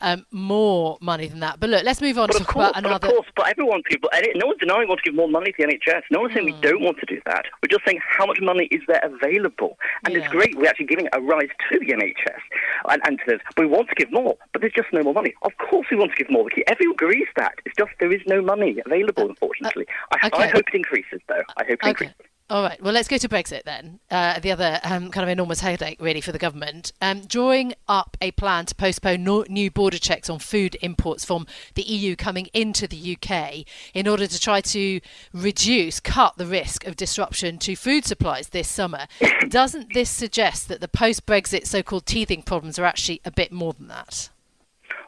um, 0.00 0.24
more 0.30 0.96
money 1.00 1.26
than 1.26 1.40
that. 1.40 1.58
But 1.58 1.70
look, 1.70 1.82
let's 1.82 2.00
move 2.00 2.18
on 2.18 2.28
but 2.28 2.34
to 2.34 2.38
talk 2.44 2.48
course, 2.48 2.70
about 2.70 2.84
another. 2.84 2.98
But 3.00 3.08
of 3.08 3.14
course, 3.16 3.28
but 3.34 3.48
everyone, 3.48 3.82
people, 3.82 4.10
no 4.36 4.46
one's 4.46 4.60
denying 4.60 4.82
we 4.82 4.86
want 4.86 5.00
to 5.02 5.10
give 5.10 5.16
more 5.16 5.28
money 5.28 5.50
to 5.50 5.56
the 5.58 5.64
NHS. 5.64 6.02
No 6.12 6.20
one's 6.20 6.34
saying 6.34 6.46
mm. 6.46 6.52
we 6.52 6.56
hmm. 6.56 6.60
don't 6.60 6.82
want 6.82 6.98
to 6.98 7.06
do 7.06 7.20
that. 7.26 7.46
We're 7.60 7.68
just 7.68 7.84
saying 7.84 7.98
how 8.08 8.26
much 8.26 8.38
money 8.40 8.66
is 8.66 8.80
there 8.86 9.00
available, 9.02 9.76
and 10.04 10.14
yeah. 10.14 10.20
it's 10.20 10.28
great 10.28 10.56
we're 10.56 10.68
actually 10.68 10.86
giving 10.86 11.08
a 11.12 11.20
rise 11.20 11.50
to 11.68 11.80
the 11.80 11.86
NHS, 11.86 12.42
and, 12.90 13.02
and 13.04 13.18
says 13.28 13.40
we 13.58 13.66
want 13.66 13.88
to 13.88 13.96
give 13.96 14.12
more, 14.12 14.36
but 14.52 14.60
there's 14.60 14.72
just 14.72 14.92
no 14.92 15.02
more 15.02 15.14
money. 15.14 15.34
Of 15.42 15.50
course, 15.58 15.88
we 15.90 15.96
want 15.96 16.12
to 16.12 16.16
give 16.16 16.30
more. 16.30 16.48
Everyone 16.68 16.94
agrees 16.94 17.26
that. 17.34 17.54
It's 17.66 17.74
just 17.76 17.90
there 17.98 18.12
is 18.12 18.22
no 18.24 18.40
money 18.40 18.80
available, 18.86 19.24
uh, 19.24 19.28
unfortunately. 19.30 19.86
Uh, 20.12 20.18
I. 20.22 20.30
I, 20.32 20.46
hope 20.46 20.68
it 20.68 20.74
increases, 20.74 21.20
though. 21.28 21.42
I 21.56 21.64
hope 21.64 21.70
it 21.70 21.80
okay. 21.80 21.88
increases. 21.90 22.31
All 22.52 22.62
right. 22.62 22.82
Well, 22.82 22.92
let's 22.92 23.08
go 23.08 23.16
to 23.16 23.30
Brexit 23.30 23.62
then. 23.62 23.98
Uh, 24.10 24.38
the 24.38 24.52
other 24.52 24.78
um, 24.84 25.10
kind 25.10 25.24
of 25.24 25.30
enormous 25.30 25.60
headache, 25.60 25.96
really, 26.02 26.20
for 26.20 26.32
the 26.32 26.38
government. 26.38 26.92
Um, 27.00 27.22
drawing 27.22 27.72
up 27.88 28.14
a 28.20 28.30
plan 28.32 28.66
to 28.66 28.74
postpone 28.74 29.24
no- 29.24 29.46
new 29.48 29.70
border 29.70 29.96
checks 29.96 30.28
on 30.28 30.38
food 30.38 30.76
imports 30.82 31.24
from 31.24 31.46
the 31.76 31.82
EU 31.82 32.14
coming 32.14 32.50
into 32.52 32.86
the 32.86 33.16
UK 33.16 33.64
in 33.94 34.06
order 34.06 34.26
to 34.26 34.38
try 34.38 34.60
to 34.60 35.00
reduce, 35.32 35.98
cut 35.98 36.36
the 36.36 36.44
risk 36.44 36.86
of 36.86 36.94
disruption 36.94 37.56
to 37.56 37.74
food 37.74 38.04
supplies 38.04 38.50
this 38.50 38.68
summer. 38.68 39.06
Doesn't 39.48 39.94
this 39.94 40.10
suggest 40.10 40.68
that 40.68 40.82
the 40.82 40.88
post 40.88 41.24
Brexit 41.24 41.66
so 41.66 41.82
called 41.82 42.04
teething 42.04 42.42
problems 42.42 42.78
are 42.78 42.84
actually 42.84 43.22
a 43.24 43.30
bit 43.30 43.50
more 43.50 43.72
than 43.72 43.88
that? 43.88 44.28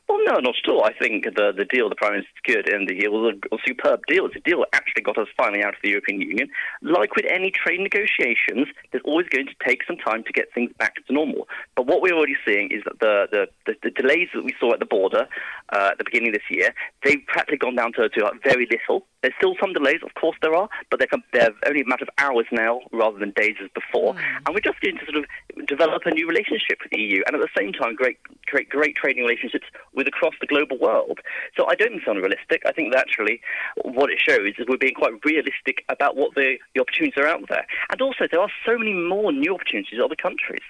Well, 0.09 0.19
no, 0.25 0.35
not 0.39 0.55
at 0.63 0.71
all. 0.71 0.85
I 0.85 0.93
think 0.93 1.25
the 1.25 1.53
the 1.57 1.65
deal 1.65 1.89
the 1.89 1.95
Prime 1.95 2.13
Minister 2.13 2.31
secured 2.37 2.69
in 2.69 2.87
the 2.87 2.95
year 2.95 3.11
was 3.11 3.35
a, 3.35 3.55
a, 3.55 3.59
superb 3.67 4.01
deal. 4.07 4.27
It's 4.27 4.37
a 4.37 4.41
deal 4.41 4.59
that 4.61 4.69
actually 4.75 5.03
got 5.03 5.17
us 5.17 5.29
finally 5.37 5.63
out 5.63 5.75
of 5.75 5.81
the 5.83 5.91
European 5.91 6.21
Union. 6.21 6.51
Like 6.83 7.17
with 7.17 7.25
any 7.31 7.51
trade 7.51 7.81
negotiations, 7.81 8.69
there's 8.93 9.03
always 9.05 9.27
going 9.29 9.47
to 9.47 9.55
take 9.67 9.81
some 9.87 9.97
time 9.97 10.23
to 10.25 10.33
get 10.33 10.53
things 10.55 10.73
back 10.79 10.97
to 11.07 11.13
normal. 11.13 11.49
But 11.75 11.87
what 11.87 12.03
we're 12.03 12.13
already 12.13 12.37
seeing 12.47 12.71
is 12.71 12.83
that 12.85 13.01
the, 13.01 13.29
the, 13.33 13.47
the, 13.67 13.75
the 13.83 13.91
delays 13.91 14.29
that 14.35 14.45
we 14.45 14.55
saw 14.61 14.75
at 14.75 14.79
the 14.79 14.87
border 14.87 15.27
uh, 15.73 15.89
at 15.93 15.99
the 15.99 16.05
beginning 16.05 16.29
of 16.29 16.35
this 16.35 16.51
year, 16.51 16.75
they've 17.03 17.25
practically 17.27 17.59
gone 17.59 17.77
down 17.77 17.93
to, 17.95 18.09
to 18.11 18.31
very 18.45 18.69
little. 18.71 19.07
There's 19.23 19.35
still 19.39 19.55
some 19.59 19.73
delays, 19.73 20.01
of 20.05 20.13
course 20.21 20.37
there 20.43 20.55
are, 20.55 20.69
but 20.91 21.01
they're, 21.01 21.09
they're 21.33 21.51
only 21.67 21.81
a 21.81 21.87
matter 21.87 22.05
of 22.05 22.11
hours 22.19 22.45
now 22.53 22.81
rather 22.93 23.19
than 23.19 23.33
days 23.37 23.57
as 23.63 23.71
before. 23.75 24.13
Mm. 24.13 24.21
And 24.45 24.55
we're 24.55 24.61
just 24.61 24.81
going 24.81 24.99
to 24.99 25.05
sort 25.07 25.25
of 25.25 25.67
develop 25.67 26.03
a 26.05 26.11
new 26.11 26.29
relationship 26.29 26.79
with 26.83 26.93
the 26.93 27.01
EU 27.01 27.23
and 27.27 27.35
at 27.35 27.41
the 27.41 27.49
same 27.57 27.73
time 27.73 27.95
great, 27.95 28.19
great, 28.47 28.69
great 28.69 28.97
trading 28.97 29.23
relationships 29.23 29.67
with 29.95 30.07
across 30.07 30.35
the 30.41 30.47
global 30.47 30.79
world. 30.79 31.21
So 31.57 31.67
I 31.67 31.75
don't 31.75 31.91
think 31.91 32.03
it's 32.03 32.11
unrealistic. 32.11 32.63
I 32.67 32.73
think 32.73 32.93
that 32.93 33.01
actually 33.01 33.41
what 33.83 34.11
it 34.11 34.19
shows 34.21 34.55
is 34.59 34.67
we're 34.69 34.77
being 34.77 34.95
quite 34.95 35.13
realistic 35.25 35.85
about 35.89 36.17
what 36.17 36.35
the, 36.35 36.57
the 36.75 36.81
opportunities 36.81 37.23
are 37.23 37.27
out 37.27 37.49
there. 37.49 37.67
And 37.91 38.01
also 38.01 38.27
there 38.31 38.41
are 38.41 38.51
so 38.67 38.79
many 38.79 38.93
more 38.93 39.33
new 39.33 39.55
opportunities 39.55 39.95
in 39.95 40.01
other 40.01 40.17
countries. 40.17 40.63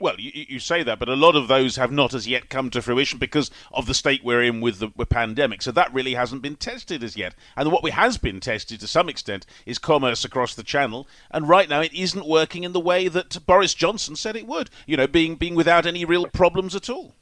Well, 0.00 0.14
you, 0.18 0.30
you, 0.48 0.60
say 0.60 0.84
that, 0.84 1.00
but 1.00 1.08
a 1.08 1.16
lot 1.16 1.34
of 1.34 1.48
those 1.48 1.74
have 1.74 1.90
not 1.90 2.14
as 2.14 2.28
yet 2.28 2.48
come 2.48 2.70
to 2.70 2.80
fruition 2.80 3.18
because 3.18 3.50
of 3.72 3.86
the 3.86 3.94
state 3.94 4.22
we're 4.22 4.44
in 4.44 4.60
with 4.60 4.78
the 4.78 4.92
with 4.94 5.08
pandemic. 5.08 5.60
So 5.60 5.72
that 5.72 5.92
really 5.92 6.14
hasn't 6.14 6.40
been 6.40 6.54
tested 6.54 7.02
as 7.02 7.16
yet. 7.16 7.34
And 7.56 7.72
what 7.72 7.82
we 7.82 7.90
has 7.90 8.16
been 8.16 8.38
tested 8.38 8.78
to 8.78 8.86
some 8.86 9.08
extent 9.08 9.44
is 9.66 9.78
commerce 9.78 10.24
across 10.24 10.54
the 10.54 10.62
channel. 10.62 11.08
And 11.32 11.48
right 11.48 11.68
now, 11.68 11.80
it 11.80 11.92
isn't 11.92 12.28
working 12.28 12.62
in 12.62 12.72
the 12.72 12.80
way 12.80 13.08
that 13.08 13.44
Boris 13.44 13.74
Johnson 13.74 14.14
said 14.14 14.36
it 14.36 14.46
would. 14.46 14.70
You 14.86 14.96
know, 14.96 15.08
being 15.08 15.34
being 15.34 15.56
without 15.56 15.84
any 15.84 16.04
real 16.04 16.26
problems 16.26 16.76
at 16.76 16.88
all. 16.88 17.14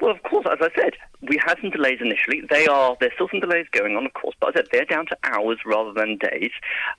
Well, 0.00 0.10
of 0.10 0.22
course, 0.22 0.46
as 0.50 0.58
I 0.60 0.70
said, 0.74 0.94
we 1.22 1.38
had 1.44 1.58
some 1.60 1.70
delays 1.70 1.98
initially. 2.00 2.42
They 2.48 2.66
are 2.66 2.96
there's 3.00 3.12
still 3.14 3.28
some 3.30 3.40
delays 3.40 3.66
going 3.72 3.96
on, 3.96 4.06
of 4.06 4.14
course, 4.14 4.34
but 4.40 4.48
as 4.48 4.52
I 4.54 4.56
said 4.56 4.68
they're 4.72 4.84
down 4.96 5.06
to 5.06 5.18
hours 5.24 5.58
rather 5.66 5.92
than 5.92 6.16
days, 6.16 6.50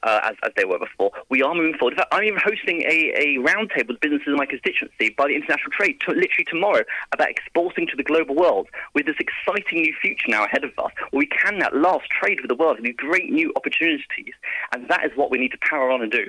uh, 0.04 0.20
as, 0.24 0.36
as 0.44 0.52
they 0.56 0.66
were 0.66 0.80
before. 0.80 1.12
We 1.30 1.42
are 1.42 1.54
moving 1.54 1.78
forward. 1.78 1.94
In 1.94 1.98
fact, 1.98 2.14
I'm 2.14 2.24
even 2.24 2.40
hosting 2.44 2.82
a, 2.84 3.14
a 3.16 3.38
roundtable 3.40 3.90
with 3.90 4.00
businesses 4.02 4.28
in 4.28 4.36
my 4.36 4.46
constituency 4.46 5.10
by 5.18 5.28
the 5.28 5.36
international 5.36 5.72
trade 5.72 6.00
to, 6.02 6.12
literally 6.12 6.46
tomorrow 6.50 6.84
about 7.12 7.30
exporting 7.30 7.88
to 7.88 7.98
the 7.98 8.04
global 8.04 8.36
world 8.36 8.68
with 8.94 9.06
this 9.06 9.18
exciting 9.20 9.82
new 9.82 9.94
future 10.02 10.30
now 10.30 10.46
ahead 10.46 10.64
of 10.64 10.72
us, 10.78 10.92
where 11.10 11.20
we 11.20 11.26
can 11.26 11.62
at 11.64 11.76
last 11.76 12.10
trade 12.10 12.40
with 12.42 12.50
the 12.50 12.56
world 12.56 12.78
with 12.78 12.86
these 12.86 12.96
great 12.96 13.32
new 13.32 13.52
opportunities, 13.56 14.34
and 14.72 14.88
that 14.88 15.04
is 15.04 15.12
what 15.16 15.32
we 15.32 15.40
need 15.40 15.52
to 15.52 15.60
power 15.62 15.90
on 15.92 16.02
and 16.02 16.12
do. 16.12 16.28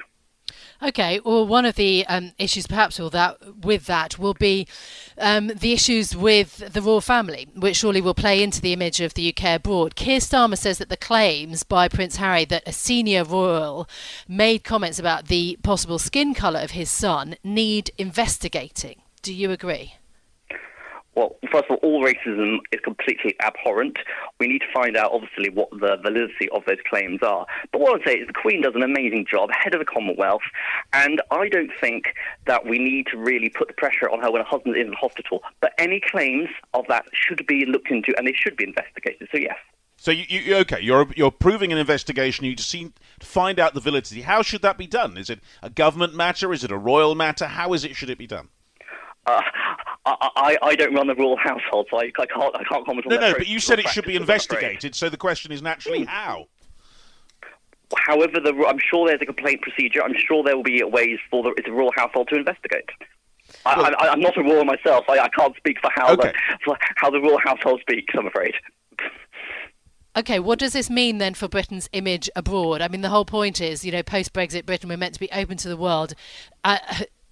Okay, 0.83 1.21
well, 1.25 1.47
one 1.47 1.65
of 1.65 1.77
the 1.77 2.05
um, 2.09 2.33
issues, 2.39 2.67
perhaps, 2.67 2.99
with 2.99 3.13
that 3.13 3.37
with 3.65 3.87
that 3.87 4.19
will 4.19 4.35
be 4.35 4.67
um, 5.17 5.47
the 5.47 5.73
issues 5.73 6.17
with 6.17 6.73
the 6.73 6.83
royal 6.83 7.01
family, 7.01 7.47
which 7.55 7.77
surely 7.77 8.01
will 8.01 8.15
play 8.15 8.43
into 8.43 8.61
the 8.61 8.73
image 8.73 9.01
of 9.01 9.15
the 9.15 9.33
UK 9.33 9.57
abroad. 9.57 9.95
Keir 9.95 10.19
Starmer 10.19 10.59
says 10.59 10.79
that 10.79 10.89
the 10.89 10.97
claims 10.97 11.63
by 11.63 11.87
Prince 11.87 12.17
Harry 12.17 12.45
that 12.47 12.65
a 12.67 12.73
senior 12.73 13.23
royal 13.23 13.89
made 14.27 14.65
comments 14.65 14.99
about 14.99 15.29
the 15.29 15.57
possible 15.63 16.01
skin 16.01 16.35
colour 16.35 16.61
of 16.61 16.73
his 16.73 16.91
son 16.91 17.37
need 17.45 17.93
investigating. 17.97 19.03
Do 19.23 19.33
you 19.33 19.53
agree? 19.53 19.95
Well, 21.15 21.37
first 21.51 21.65
of 21.69 21.79
all, 21.83 22.01
all 22.01 22.05
racism 22.05 22.59
is 22.73 22.81
completely 22.81 23.35
abhorrent. 23.41 23.99
We 24.41 24.47
need 24.47 24.61
to 24.61 24.73
find 24.73 24.97
out, 24.97 25.13
obviously, 25.13 25.51
what 25.51 25.71
the 25.71 25.99
validity 26.03 26.49
of 26.55 26.63
those 26.67 26.79
claims 26.89 27.21
are. 27.23 27.47
But 27.71 27.81
what 27.81 28.01
I'd 28.01 28.07
say 28.07 28.15
is 28.15 28.27
the 28.27 28.33
Queen 28.33 28.63
does 28.63 28.75
an 28.75 28.83
amazing 28.83 29.27
job, 29.31 29.51
head 29.53 29.75
of 29.75 29.81
the 29.81 29.85
Commonwealth, 29.85 30.43
and 30.93 31.21
I 31.31 31.49
don't 31.49 31.71
think 31.81 32.15
that 32.47 32.67
we 32.67 32.79
need 32.79 33.07
to 33.13 33.19
really 33.19 33.51
put 33.51 33.69
the 33.69 33.75
pressure 33.75 34.09
on 34.11 34.21
her 34.21 34.31
when 34.31 34.43
her 34.43 34.49
husband 34.49 34.77
is 34.77 34.87
in 34.87 34.93
hospital. 34.95 35.43
But 35.61 35.73
any 35.79 36.01
claims 36.01 36.49
of 36.73 36.87
that 36.89 37.05
should 37.13 37.47
be 37.47 37.67
looked 37.67 37.91
into, 37.91 38.15
and 38.17 38.27
they 38.27 38.35
should 38.35 38.57
be 38.57 38.65
investigated. 38.65 39.29
So 39.31 39.39
yes. 39.39 39.57
So 39.97 40.11
you, 40.11 40.25
you 40.29 40.57
okay? 40.57 40.81
You're 40.81 41.07
you're 41.15 41.31
proving 41.31 41.71
an 41.71 41.79
investigation. 41.79 42.45
You 42.45 42.57
to 42.57 42.63
see 42.63 42.91
to 43.21 43.27
find 43.27 43.61
out 43.61 43.75
the 43.75 43.81
validity. 43.81 44.23
How 44.23 44.43
should 44.43 44.63
that 44.63 44.77
be 44.77 44.87
done? 44.87 45.17
Is 45.17 45.31
it 45.31 45.41
a 45.63 45.71
government 45.71 46.15
matter? 46.15 46.53
Is 46.53 46.65
it 46.65 46.73
a 46.73 46.77
royal 46.77 47.15
matter? 47.15 47.47
How 47.47 47.73
is 47.73 47.85
it? 47.85 47.95
Should 47.95 48.11
it 48.11 48.19
be 48.19 48.27
done? 48.27 48.49
Uh, 49.27 49.41
I, 50.05 50.59
I 50.63 50.75
don't 50.75 50.95
run 50.95 51.07
the 51.07 51.15
royal 51.15 51.37
household, 51.37 51.87
so 51.91 51.99
I, 51.99 52.11
I 52.19 52.27
can't 52.27 52.57
I 52.57 52.65
can't 52.65 52.85
comment 52.85 53.07
on 53.07 53.11
that. 53.11 53.21
no, 53.21 53.29
No, 53.31 53.39
but 53.39 53.47
you 53.47 53.61
said 53.61 53.79
it 53.79 53.89
should 53.89 54.05
be 54.05 54.17
investigated, 54.17 54.95
so 54.95 55.09
the 55.09 55.17
question 55.17 55.53
is 55.53 55.63
naturally 55.63 56.05
how. 56.05 56.47
However, 57.97 58.41
the, 58.41 58.55
I'm 58.67 58.79
sure 58.79 59.09
there's 59.09 59.21
a 59.21 59.27
complaint 59.27 59.63
procedure. 59.63 60.03
I'm 60.03 60.15
sure 60.17 60.43
there 60.43 60.57
will 60.57 60.63
be 60.63 60.83
ways 60.83 61.19
for 61.31 61.43
the, 61.43 61.61
the 61.63 61.71
royal 61.71 61.93
household 61.95 62.29
to 62.29 62.37
investigate. 62.37 62.89
Well, 63.67 63.95
I, 63.99 64.09
am 64.09 64.21
not 64.21 64.37
a 64.37 64.43
royal 64.43 64.65
myself. 64.65 65.05
I, 65.09 65.19
I 65.19 65.29
can't 65.29 65.55
speak 65.57 65.79
for 65.81 65.91
how 65.95 66.15
okay. 66.15 66.33
the 66.33 66.59
for 66.65 66.77
how 66.97 67.11
the 67.11 67.21
royal 67.21 67.39
household 67.39 67.81
speaks. 67.83 68.15
I'm 68.17 68.27
afraid. 68.27 68.55
Okay, 70.15 70.39
what 70.39 70.59
does 70.59 70.75
this 70.75 70.91
mean 70.91 71.19
then 71.19 71.33
for 71.33 71.49
Britain's 71.49 71.89
image 71.93 72.29
abroad? 72.37 72.83
I 72.83 72.89
mean, 72.89 73.01
the 73.01 73.09
whole 73.09 73.25
point 73.25 73.63
is, 73.63 73.83
you 73.83 73.93
know, 73.93 74.03
post 74.03 74.35
Brexit 74.35 74.67
Britain, 74.67 74.91
we're 74.91 74.99
meant 74.99 75.15
to 75.15 75.21
be 75.21 75.31
open 75.33 75.57
to 75.59 75.69
the 75.69 75.77
world. 75.77 76.13
Uh, 76.65 76.77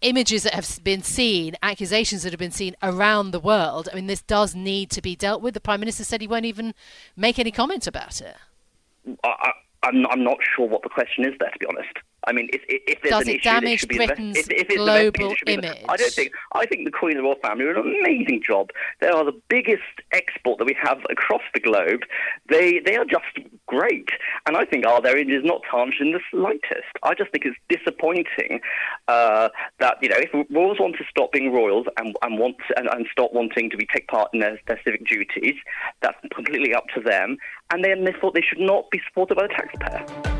images 0.02 0.42
that 0.45 0.54
have 0.54 0.83
been 0.83 1.02
seen, 1.02 1.57
accusations 1.62 2.23
that 2.23 2.33
have 2.33 2.38
been 2.38 2.50
seen 2.50 2.75
around 2.83 3.30
the 3.30 3.40
world. 3.40 3.88
I 3.92 3.97
mean, 3.97 4.07
this 4.07 4.23
does 4.23 4.54
need 4.54 4.90
to 4.90 5.02
be 5.02 5.14
dealt 5.16 5.42
with. 5.42 5.54
The 5.54 5.61
Prime 5.61 5.80
Minister 5.80 6.04
said 6.04 6.21
he 6.21 6.26
won't 6.26 6.45
even 6.45 6.75
make 7.16 7.38
any 7.38 7.50
comment 7.50 7.87
about 7.87 8.21
it. 8.21 8.37
I, 9.25 9.52
I'm 9.83 10.25
not 10.25 10.38
sure 10.54 10.66
what 10.66 10.83
the 10.83 10.88
question 10.88 11.25
is 11.25 11.35
there, 11.38 11.50
to 11.50 11.59
be 11.59 11.66
honest. 11.66 11.97
I 12.27 12.33
mean, 12.33 12.49
if, 12.53 12.62
if 12.69 13.00
there's 13.03 13.12
Does 13.12 13.29
an 13.29 13.35
it 13.35 13.43
damage 13.43 13.89
Britain's 13.89 14.37
if, 14.37 14.50
if 14.50 14.69
global 14.69 15.35
image? 15.47 15.85
I 15.89 15.97
don't 15.97 16.12
think. 16.12 16.33
I 16.53 16.67
think 16.67 16.85
the 16.85 16.91
Queen 16.91 17.17
and 17.17 17.21
the 17.21 17.23
royal 17.23 17.39
family 17.43 17.65
are 17.65 17.79
an 17.79 17.97
amazing 18.00 18.43
job. 18.47 18.71
They 19.00 19.09
are 19.09 19.25
the 19.25 19.41
biggest 19.49 19.83
export 20.12 20.59
that 20.59 20.67
we 20.67 20.77
have 20.83 20.99
across 21.09 21.43
the 21.55 21.61
globe. 21.61 22.00
They 22.49 22.81
they 22.81 22.97
are 22.97 23.05
just 23.05 23.25
great, 23.67 24.09
and 24.47 24.57
I 24.57 24.65
think 24.65 24.85
oh, 24.87 25.00
their 25.00 25.17
image 25.17 25.35
is 25.35 25.45
not 25.45 25.62
tarnished 25.71 26.00
in 26.00 26.12
the 26.12 26.21
slightest. 26.31 26.91
I 27.03 27.15
just 27.15 27.31
think 27.33 27.47
it's 27.47 27.57
disappointing 27.69 28.61
uh, 29.09 29.49
that 29.79 29.97
you 30.03 30.09
know 30.09 30.19
if 30.19 30.33
royals 30.50 30.79
want 30.79 30.97
to 30.97 31.05
stop 31.09 31.33
being 31.33 31.53
royals 31.53 31.87
and, 31.99 32.15
and 32.23 32.39
want 32.39 32.57
and, 32.77 32.89
and 32.89 33.07
stop 33.11 33.33
wanting 33.33 33.71
to 33.71 33.77
be 33.77 33.87
take 33.93 34.09
part 34.09 34.29
in 34.35 34.41
their, 34.41 34.59
their 34.67 34.81
civic 34.85 35.07
duties, 35.07 35.55
that's 36.03 36.19
completely 36.35 36.75
up 36.75 36.85
to 36.95 37.00
them. 37.00 37.37
And 37.73 37.85
then 37.85 38.05
they 38.05 38.12
thought 38.21 38.35
they 38.35 38.43
should 38.43 38.61
not 38.61 38.91
be 38.91 39.00
supported 39.09 39.37
by 39.37 39.47
the 39.47 39.55
taxpayer. 39.55 40.39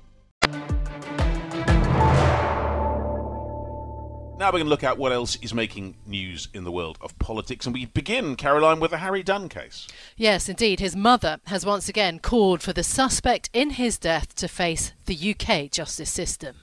Now 4.41 4.47
we're 4.47 4.53
going 4.53 4.63
to 4.63 4.69
look 4.71 4.83
at 4.83 4.97
what 4.97 5.11
else 5.11 5.37
is 5.43 5.53
making 5.53 5.97
news 6.07 6.47
in 6.51 6.63
the 6.63 6.71
world 6.71 6.97
of 6.99 7.15
politics, 7.19 7.67
and 7.67 7.75
we 7.75 7.85
begin, 7.85 8.35
Caroline, 8.35 8.79
with 8.79 8.89
the 8.89 8.97
Harry 8.97 9.21
Dunn 9.21 9.49
case. 9.49 9.87
Yes, 10.17 10.49
indeed. 10.49 10.79
His 10.79 10.95
mother 10.95 11.39
has 11.45 11.63
once 11.63 11.87
again 11.87 12.17
called 12.17 12.63
for 12.63 12.73
the 12.73 12.81
suspect 12.81 13.51
in 13.53 13.69
his 13.69 13.99
death 13.99 14.33
to 14.37 14.47
face 14.47 14.93
the 15.05 15.35
UK 15.35 15.69
justice 15.69 16.09
system. 16.09 16.55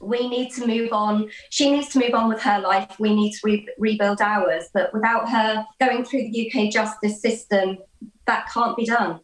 We 0.00 0.28
need 0.28 0.50
to 0.54 0.66
move 0.66 0.92
on. 0.92 1.30
She 1.50 1.70
needs 1.70 1.90
to 1.90 2.00
move 2.00 2.12
on 2.12 2.28
with 2.28 2.42
her 2.42 2.58
life. 2.58 2.96
We 2.98 3.14
need 3.14 3.34
to 3.34 3.38
re- 3.44 3.68
rebuild 3.78 4.20
ours. 4.20 4.64
But 4.74 4.92
without 4.92 5.30
her 5.30 5.64
going 5.78 6.04
through 6.04 6.28
the 6.28 6.50
UK 6.50 6.72
justice 6.72 7.22
system, 7.22 7.78
that 8.26 8.48
can't 8.52 8.76
be 8.76 8.84
done 8.84 9.20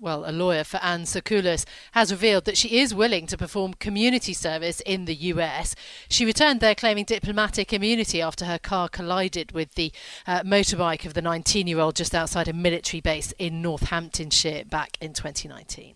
well, 0.00 0.28
a 0.28 0.32
lawyer 0.32 0.64
for 0.64 0.78
Anne 0.78 1.04
Sacoolas, 1.04 1.64
has 1.92 2.10
revealed 2.10 2.44
that 2.44 2.56
she 2.56 2.78
is 2.78 2.94
willing 2.94 3.26
to 3.26 3.36
perform 3.36 3.74
community 3.74 4.32
service 4.32 4.80
in 4.80 5.04
the 5.04 5.14
US. 5.14 5.74
She 6.08 6.24
returned 6.24 6.60
there 6.60 6.74
claiming 6.74 7.04
diplomatic 7.04 7.72
immunity 7.72 8.22
after 8.22 8.44
her 8.44 8.58
car 8.58 8.88
collided 8.88 9.52
with 9.52 9.74
the 9.74 9.92
uh, 10.26 10.40
motorbike 10.42 11.04
of 11.04 11.14
the 11.14 11.22
19 11.22 11.66
year 11.66 11.80
old 11.80 11.96
just 11.96 12.14
outside 12.14 12.48
a 12.48 12.52
military 12.52 13.00
base 13.00 13.32
in 13.38 13.62
Northamptonshire 13.62 14.64
back 14.64 14.96
in 15.00 15.12
2019. 15.12 15.94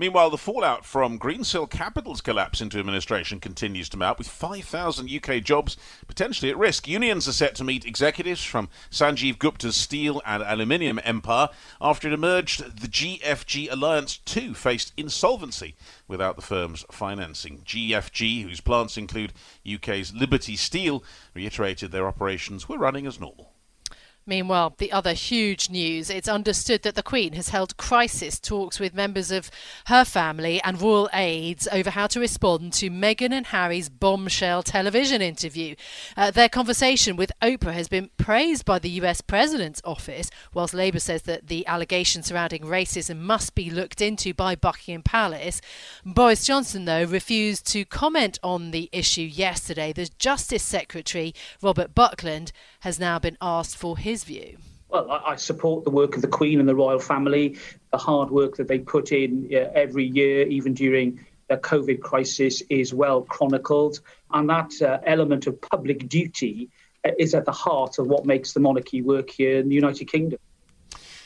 Meanwhile, 0.00 0.30
the 0.30 0.38
fallout 0.38 0.86
from 0.86 1.18
Greensill 1.18 1.68
Capital's 1.68 2.22
collapse 2.22 2.62
into 2.62 2.78
administration 2.78 3.38
continues 3.38 3.90
to 3.90 3.98
mount, 3.98 4.16
with 4.16 4.28
5,000 4.28 5.10
UK 5.10 5.42
jobs 5.42 5.76
potentially 6.08 6.50
at 6.50 6.56
risk. 6.56 6.88
Unions 6.88 7.28
are 7.28 7.34
set 7.34 7.54
to 7.56 7.64
meet 7.64 7.84
executives 7.84 8.42
from 8.42 8.70
Sanjeev 8.90 9.36
Gupta's 9.36 9.76
steel 9.76 10.22
and 10.24 10.42
aluminium 10.42 11.00
empire 11.04 11.50
after 11.82 12.08
it 12.08 12.14
emerged 12.14 12.80
the 12.80 12.88
GFG 12.88 13.70
Alliance 13.70 14.16
too 14.16 14.54
faced 14.54 14.94
insolvency 14.96 15.74
without 16.08 16.36
the 16.36 16.40
firm's 16.40 16.86
financing. 16.90 17.60
GFG, 17.66 18.44
whose 18.44 18.62
plants 18.62 18.96
include 18.96 19.34
UK's 19.70 20.14
Liberty 20.14 20.56
Steel, 20.56 21.04
reiterated 21.34 21.92
their 21.92 22.08
operations 22.08 22.70
were 22.70 22.78
running 22.78 23.06
as 23.06 23.20
normal. 23.20 23.49
Meanwhile, 24.30 24.76
the 24.78 24.92
other 24.92 25.12
huge 25.12 25.70
news 25.70 26.08
it's 26.08 26.28
understood 26.28 26.82
that 26.82 26.94
the 26.94 27.02
Queen 27.02 27.32
has 27.32 27.48
held 27.48 27.76
crisis 27.76 28.38
talks 28.38 28.78
with 28.78 28.94
members 28.94 29.32
of 29.32 29.50
her 29.86 30.04
family 30.04 30.62
and 30.62 30.80
royal 30.80 31.10
aides 31.12 31.66
over 31.72 31.90
how 31.90 32.06
to 32.06 32.20
respond 32.20 32.72
to 32.74 32.90
Meghan 32.90 33.32
and 33.32 33.46
Harry's 33.46 33.88
bombshell 33.88 34.62
television 34.62 35.20
interview. 35.20 35.74
Uh, 36.16 36.30
their 36.30 36.48
conversation 36.48 37.16
with 37.16 37.32
Oprah 37.42 37.72
has 37.72 37.88
been 37.88 38.08
praised 38.18 38.64
by 38.64 38.78
the 38.78 38.90
US 39.00 39.20
President's 39.20 39.82
office, 39.84 40.30
whilst 40.54 40.74
Labour 40.74 41.00
says 41.00 41.22
that 41.22 41.48
the 41.48 41.66
allegations 41.66 42.26
surrounding 42.26 42.62
racism 42.62 43.18
must 43.18 43.56
be 43.56 43.68
looked 43.68 44.00
into 44.00 44.32
by 44.32 44.54
Buckingham 44.54 45.02
Palace. 45.02 45.60
Boris 46.06 46.44
Johnson, 46.44 46.84
though, 46.84 47.02
refused 47.02 47.66
to 47.72 47.84
comment 47.84 48.38
on 48.44 48.70
the 48.70 48.88
issue 48.92 49.22
yesterday. 49.22 49.92
The 49.92 50.08
Justice 50.20 50.62
Secretary, 50.62 51.34
Robert 51.60 51.96
Buckland, 51.96 52.52
has 52.80 53.00
now 53.00 53.18
been 53.18 53.36
asked 53.42 53.76
for 53.76 53.98
his 53.98 54.19
his 54.20 54.36
view? 54.36 54.56
Well, 54.88 55.10
I 55.10 55.36
support 55.36 55.84
the 55.84 55.90
work 55.90 56.16
of 56.16 56.22
the 56.22 56.28
Queen 56.28 56.58
and 56.58 56.68
the 56.68 56.74
royal 56.74 56.98
family, 56.98 57.56
the 57.92 57.98
hard 57.98 58.30
work 58.30 58.56
that 58.56 58.66
they 58.66 58.80
put 58.80 59.12
in 59.12 59.48
uh, 59.52 59.70
every 59.74 60.04
year, 60.04 60.46
even 60.48 60.74
during 60.74 61.24
the 61.48 61.56
COVID 61.56 62.00
crisis, 62.00 62.60
is 62.68 62.92
well 62.92 63.22
chronicled. 63.22 64.00
And 64.32 64.50
that 64.50 64.72
uh, 64.82 64.98
element 65.06 65.46
of 65.46 65.60
public 65.60 66.08
duty 66.08 66.70
uh, 67.06 67.12
is 67.20 67.34
at 67.34 67.44
the 67.44 67.52
heart 67.52 67.98
of 68.00 68.08
what 68.08 68.26
makes 68.26 68.52
the 68.52 68.60
monarchy 68.60 69.00
work 69.00 69.30
here 69.30 69.58
in 69.58 69.68
the 69.68 69.76
United 69.76 70.06
Kingdom. 70.06 70.40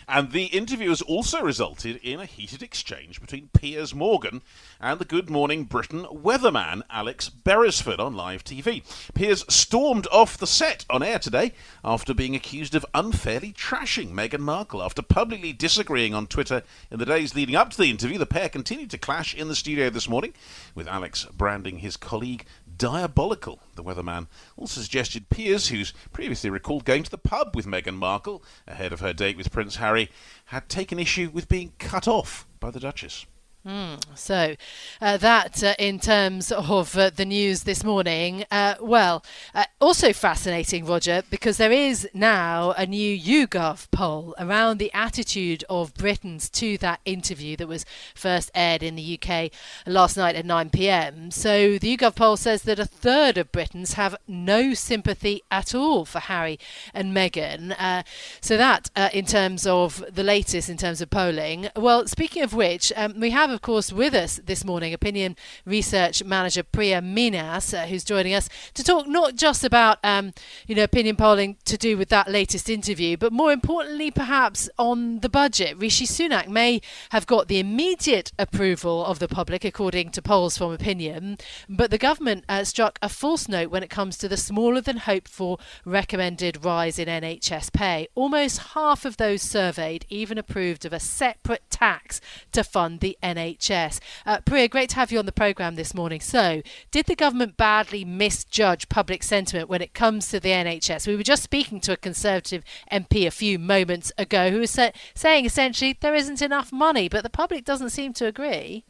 And 0.07 0.33
the 0.33 0.47
interview 0.47 0.91
has 0.91 1.03
also 1.03 1.41
resulted 1.41 1.97
in 1.97 2.21
a 2.21 2.27
heated 2.27 2.63
exchange 2.63 3.21
between 3.21 3.49
Piers 3.55 3.95
Morgan 3.95 4.43
and 4.81 4.99
the 4.99 5.05
Good 5.05 5.31
Morning 5.31 5.65
Britain 5.65 6.05
weatherman 6.05 6.83
Alex 6.91 7.29
Beresford 7.29 8.01
on 8.01 8.15
live 8.15 8.45
TV. 8.45 8.83
Piers 9.15 9.45
stormed 9.49 10.07
off 10.13 10.37
the 10.37 10.47
set 10.47 10.85
on 10.91 11.03
air 11.03 11.19
today 11.19 11.53
after 11.83 12.13
being 12.13 12.37
accused 12.37 12.75
of 12.75 12.85
unfairly 12.93 13.53
trashing 13.53 14.13
Meghan 14.13 14.41
Markle. 14.41 14.83
After 14.83 15.03
publicly 15.03 15.53
disagreeing 15.53 16.15
on 16.15 16.27
Twitter 16.27 16.63
in 16.91 16.99
the 16.99 17.07
days 17.07 17.35
leading 17.35 17.57
up 17.57 17.71
to 17.71 17.79
the 17.79 17.91
interview, 17.91 18.19
the 18.19 18.27
pair 18.27 18.49
continued 18.49 18.91
to 18.91 18.99
clash 18.99 19.35
in 19.35 19.49
the 19.49 19.57
studio 19.57 19.91
this 19.91 20.09
morning, 20.09 20.35
with 20.75 20.87
Alex 20.87 21.25
branding 21.37 21.79
his 21.79 21.97
colleague 21.97 22.45
diabolical. 22.77 23.61
The 23.75 23.85
weatherman 23.85 24.27
also 24.57 24.81
suggested 24.81 25.29
Piers, 25.29 25.69
who's 25.69 25.93
previously 26.13 26.51
recalled 26.51 26.85
going 26.85 27.03
to 27.03 27.11
the 27.11 27.19
pub 27.19 27.55
with 27.55 27.67
Meghan 27.67 27.97
Markle 27.97 28.43
ahead 28.67 28.93
of 28.93 29.01
her 29.01 29.13
date 29.13 29.37
with 29.37 29.53
Prince 29.53 29.77
Harry, 29.77 30.11
had 30.47 30.69
taken 30.69 30.99
issue 30.99 31.31
with 31.33 31.49
being 31.49 31.73
cut 31.79 32.09
off 32.09 32.47
by 32.61 32.71
the 32.71 32.81
Duchess. 32.81 33.27
Mm, 33.67 33.99
so, 34.15 34.57
uh, 35.01 35.17
that 35.17 35.65
uh, 35.65 35.75
in 35.79 35.99
terms 35.99 36.53
of 36.53 36.99
uh, 36.99 37.09
the 37.09 37.25
news 37.25 37.63
this 37.63 37.83
morning, 37.83 38.45
uh, 38.51 38.75
well, 38.79 39.25
uh, 39.55 39.65
also 39.81 40.13
fascinating, 40.13 40.85
Roger, 40.85 41.23
because 41.31 41.57
there 41.57 41.73
is 41.73 42.07
now 42.13 42.73
a 42.77 42.85
new 42.85 43.19
YouGov 43.19 43.91
poll 43.91 44.35
around 44.39 44.77
the 44.77 44.93
attitude 44.93 45.65
of 45.71 45.95
Britons 45.95 46.51
to 46.51 46.77
that 46.77 47.01
interview 47.07 47.57
that 47.57 47.67
was 47.67 47.87
first 48.15 48.51
aired 48.55 48.83
in 48.83 48.97
the 48.97 49.19
UK 49.19 49.51
last 49.87 50.19
night 50.19 50.37
at 50.37 50.45
9 50.45 50.69
pm. 50.69 51.31
So, 51.31 51.79
the 51.79 51.97
YouGov 51.97 52.17
poll 52.17 52.37
says 52.37 52.65
that 52.65 52.79
a 52.79 52.85
third 52.85 53.39
of 53.39 53.51
Britons 53.51 53.95
have 53.95 54.15
no 54.29 54.75
sympathy 54.75 55.43
at 55.51 55.75
all 55.75 56.05
for 56.05 56.19
Harry 56.19 56.59
and 56.93 57.17
Meghan. 57.17 57.75
Uh, 57.79 58.03
so, 58.43 58.59
that 58.59 58.91
in 59.15 59.25
terms 59.25 59.67
of 59.67 60.05
the 60.13 60.23
latest 60.23 60.69
in 60.69 60.77
terms 60.77 61.01
of 61.01 61.09
polling. 61.09 61.69
Well, 61.75 62.07
speaking 62.07 62.43
of 62.43 62.53
which, 62.53 62.93
um, 62.95 63.19
we 63.19 63.31
have 63.31 63.54
of 63.55 63.63
course, 63.63 63.93
with 63.93 64.15
us 64.15 64.41
this 64.45 64.65
morning, 64.65 64.93
Opinium 64.93 65.37
research 65.65 66.25
manager 66.25 66.65
Priya 66.65 67.01
Minhas, 67.01 67.73
uh, 67.73 67.87
who's 67.87 68.05
joining 68.05 68.35
us 68.35 68.49
to 68.75 68.83
talk 68.83 69.07
not 69.07 69.37
just 69.37 69.65
about, 69.65 69.99
um, 70.03 70.35
you 70.67 70.75
know, 70.75 70.83
opinion 70.83 71.15
polling 71.17 71.57
to 71.65 71.79
do 71.79 71.97
with 71.97 72.09
that 72.09 72.29
latest 72.29 72.69
interview, 72.69 73.17
but 73.17 73.33
more 73.33 73.53
importantly, 73.53 74.11
perhaps 74.11 74.69
on 74.79 75.21
the 75.21 75.29
budget. 75.29 75.79
Rishi 75.79 76.05
Sunak 76.05 76.49
may 76.49 76.81
have 77.11 77.27
got 77.27 77.47
the 77.47 77.61
immediate 77.61 78.33
approval 78.39 79.05
of 79.07 79.21
the 79.21 79.29
public, 79.29 79.65
according 79.65 80.11
to 80.11 80.21
polls 80.21 80.59
from 80.59 80.73
Opinium, 80.73 81.37
but 81.69 81.93
the 81.93 81.99
government 81.99 82.45
uh, 82.49 82.65
struck 82.65 82.99
a 83.01 83.09
false 83.09 83.49
note 83.49 83.71
when 83.71 83.85
it 83.85 83.91
comes 83.91 84.19
to 84.19 84.29
the 84.29 84.37
smaller 84.37 84.81
than 84.81 84.97
hoped 84.97 85.29
for 85.29 85.59
recommended 85.85 86.65
rise 86.65 86.99
in 86.99 87.07
NHS 87.07 87.73
pay. 87.73 88.09
Almost 88.17 88.59
half 88.75 89.05
of 89.05 89.17
those 89.17 89.43
surveyed 89.43 90.07
even 90.09 90.39
approved 90.39 90.85
of 90.85 90.93
a 90.93 90.99
separate 90.99 91.63
tax 91.71 92.21
to 92.51 92.65
fund 92.65 92.99
the 92.99 93.17
NHS. 93.23 93.44
NHS. 93.45 94.01
Uh, 94.27 94.41
Priya, 94.45 94.69
great 94.69 94.91
to 94.91 94.97
have 94.97 95.13
you 95.13 95.19
on 95.19 95.27
the 95.27 95.33
programme 95.33 95.75
this 95.75 95.95
morning. 95.95 96.21
So, 96.21 96.63
did 96.91 97.07
the 97.07 97.15
government 97.15 97.57
badly 97.57 98.05
misjudge 98.05 98.89
public 98.89 99.23
sentiment 99.23 99.69
when 99.69 99.83
it 99.83 99.95
comes 99.95 100.29
to 100.29 100.41
the 100.41 100.51
NHS? 100.51 101.07
We 101.07 101.17
were 101.17 101.23
just 101.23 101.43
speaking 101.43 101.81
to 101.81 101.93
a 101.93 101.97
Conservative 101.97 102.65
MP 102.93 103.27
a 103.27 103.31
few 103.31 103.59
moments 103.59 104.13
ago 104.19 104.51
who 104.51 104.61
was 104.61 104.71
sa- 104.71 104.91
saying 105.15 105.45
essentially 105.45 105.97
there 106.01 106.15
isn't 106.15 106.43
enough 106.43 106.73
money, 106.73 107.09
but 107.09 107.23
the 107.23 107.31
public 107.31 107.65
doesn't 107.65 107.91
seem 107.91 108.13
to 108.15 108.27
agree. 108.27 108.85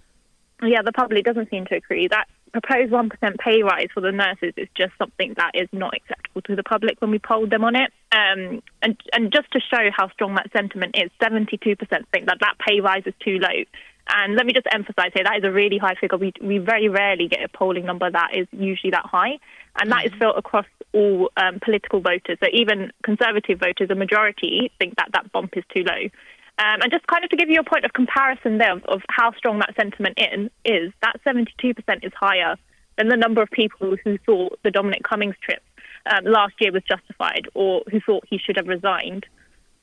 Yeah, 0.63 0.83
the 0.83 0.93
public 0.93 1.25
doesn't 1.25 1.51
seem 1.51 1.67
to 1.67 1.77
agree. 1.77 2.09
That 2.09 2.27
proposed 2.53 2.93
1% 2.93 3.39
pay 3.39 3.63
rise 3.63 3.89
for 3.93 4.01
the 4.01 4.13
nurses 4.13 4.55
is 4.57 4.69
just 4.77 4.93
something 4.97 5.35
that 5.37 5.51
is 5.55 5.69
not 5.73 5.93
acceptable 5.95 6.41
to 6.43 6.55
the 6.55 6.63
public 6.63 7.01
when 7.01 7.11
we 7.11 7.19
polled 7.19 7.51
them 7.51 7.65
on 7.65 7.75
it. 7.75 7.93
Um, 8.13 8.63
and, 8.81 8.97
and 9.13 9.33
just 9.33 9.51
to 9.53 9.61
show 9.61 9.91
how 9.95 10.09
strong 10.11 10.37
that 10.37 10.51
sentiment 10.53 10.97
is, 10.97 11.11
72% 11.21 11.77
think 12.13 12.27
that 12.27 12.39
that 12.41 12.55
pay 12.67 12.81
rise 12.81 13.03
is 13.07 13.15
too 13.21 13.39
low. 13.39 13.65
And 14.09 14.35
let 14.37 14.45
me 14.45 14.53
just 14.53 14.67
emphasize 14.71 15.11
here 15.15 15.25
that 15.25 15.39
is 15.39 15.45
a 15.45 15.51
really 15.51 15.79
high 15.79 15.95
figure. 15.95 16.19
We, 16.19 16.33
we 16.41 16.59
very 16.59 16.89
rarely 16.89 17.29
get 17.29 17.43
a 17.43 17.49
polling 17.49 17.87
number 17.87 18.11
that 18.11 18.37
is 18.37 18.47
usually 18.53 18.91
that 18.91 19.07
high. 19.07 19.39
And 19.81 19.91
that 19.91 20.05
is 20.05 20.11
mm-hmm. 20.13 20.21
felt 20.21 20.39
across 20.39 20.67
all 20.93 21.31
um, 21.37 21.59
political 21.61 22.01
voters. 22.01 22.39
So 22.43 22.49
even 22.53 22.93
conservative 23.03 23.59
voters, 23.59 23.89
a 23.91 23.95
majority 23.95 24.71
think 24.79 24.97
that 24.97 25.09
that 25.13 25.33
bump 25.33 25.57
is 25.57 25.65
too 25.75 25.83
low. 25.83 26.09
Um, 26.57 26.83
and 26.83 26.93
just 26.93 27.07
kind 27.09 27.25
of 27.25 27.31
to 27.31 27.37
give 27.37 27.51
you 27.51 27.59
a 27.59 27.65
point 27.65 27.85
of 27.85 27.93
comparison 27.93 28.59
there 28.59 28.73
of, 28.73 28.85
of 28.85 29.03
how 29.09 29.33
strong 29.33 29.59
that 29.59 29.75
sentiment 29.75 30.19
in, 30.19 30.51
is, 30.65 30.93
that 31.03 31.21
72% 31.27 31.75
is 32.05 32.13
higher 32.15 32.57
than 32.97 33.09
the 33.09 33.17
number 33.17 33.43
of 33.43 33.51
people 33.51 33.97
who 34.05 34.19
thought 34.19 34.59
the 34.63 34.71
Dominic 34.71 35.03
Cummings 35.03 35.35
trip 35.43 35.63
um, 36.07 36.25
last 36.25 36.55
year 36.61 36.71
was 36.71 36.83
justified 36.89 37.49
or 37.55 37.83
who 37.91 38.01
thought 38.01 38.25
he 38.29 38.39
should 38.39 38.57
have 38.57 38.69
resigned. 38.69 39.27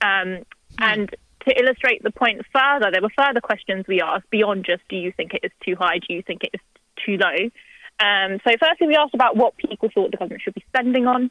Um, 0.02 0.44
hmm. 0.78 0.84
And 0.84 1.16
to 1.48 1.60
illustrate 1.60 2.04
the 2.04 2.12
point 2.12 2.42
further, 2.54 2.92
there 2.92 3.02
were 3.02 3.12
further 3.18 3.42
questions 3.42 3.86
we 3.88 4.02
asked 4.02 4.30
beyond 4.30 4.66
just 4.66 4.82
do 4.90 4.96
you 4.96 5.12
think 5.12 5.34
it 5.34 5.42
is 5.44 5.52
too 5.66 5.76
high, 5.76 6.00
do 6.00 6.14
you 6.14 6.22
think 6.22 6.44
it 6.44 6.52
is 6.54 6.62
too 7.06 7.18
low? 7.18 7.50
Um, 8.00 8.40
so, 8.46 8.56
firstly, 8.60 8.88
we 8.88 8.96
asked 8.96 9.14
about 9.14 9.36
what 9.36 9.58
people 9.58 9.90
thought 9.94 10.12
the 10.12 10.18
government 10.18 10.42
should 10.42 10.56
be 10.56 10.64
spending 10.70 11.08
on, 11.08 11.30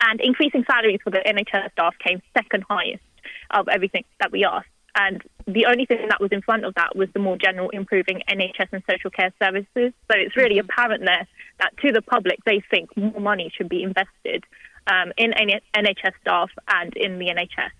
and 0.00 0.20
increasing 0.20 0.64
salaries 0.70 1.00
for 1.04 1.10
the 1.10 1.18
NHS 1.18 1.72
staff 1.72 1.94
came 2.04 2.20
second 2.36 2.64
highest 2.68 3.02
of 3.50 3.68
everything 3.68 4.04
that 4.20 4.32
we 4.32 4.44
asked. 4.44 4.68
And 4.94 5.22
the 5.46 5.66
only 5.66 5.86
thing 5.86 6.06
that 6.08 6.20
was 6.20 6.32
in 6.32 6.42
front 6.42 6.64
of 6.64 6.74
that 6.74 6.96
was 6.96 7.08
the 7.14 7.18
more 7.18 7.38
general 7.38 7.70
improving 7.70 8.22
NHS 8.28 8.68
and 8.72 8.82
social 8.90 9.10
care 9.10 9.32
services. 9.42 9.92
So 10.10 10.18
it's 10.18 10.36
really 10.36 10.56
mm-hmm. 10.56 10.68
apparent 10.70 11.04
there 11.04 11.26
that 11.60 11.76
to 11.78 11.92
the 11.92 12.02
public, 12.02 12.38
they 12.44 12.62
think 12.70 12.94
more 12.96 13.20
money 13.20 13.50
should 13.56 13.68
be 13.68 13.82
invested 13.82 14.44
um, 14.86 15.12
in 15.16 15.32
NHS 15.32 16.12
staff 16.20 16.50
and 16.68 16.94
in 16.96 17.18
the 17.18 17.26
NHS. 17.26 17.70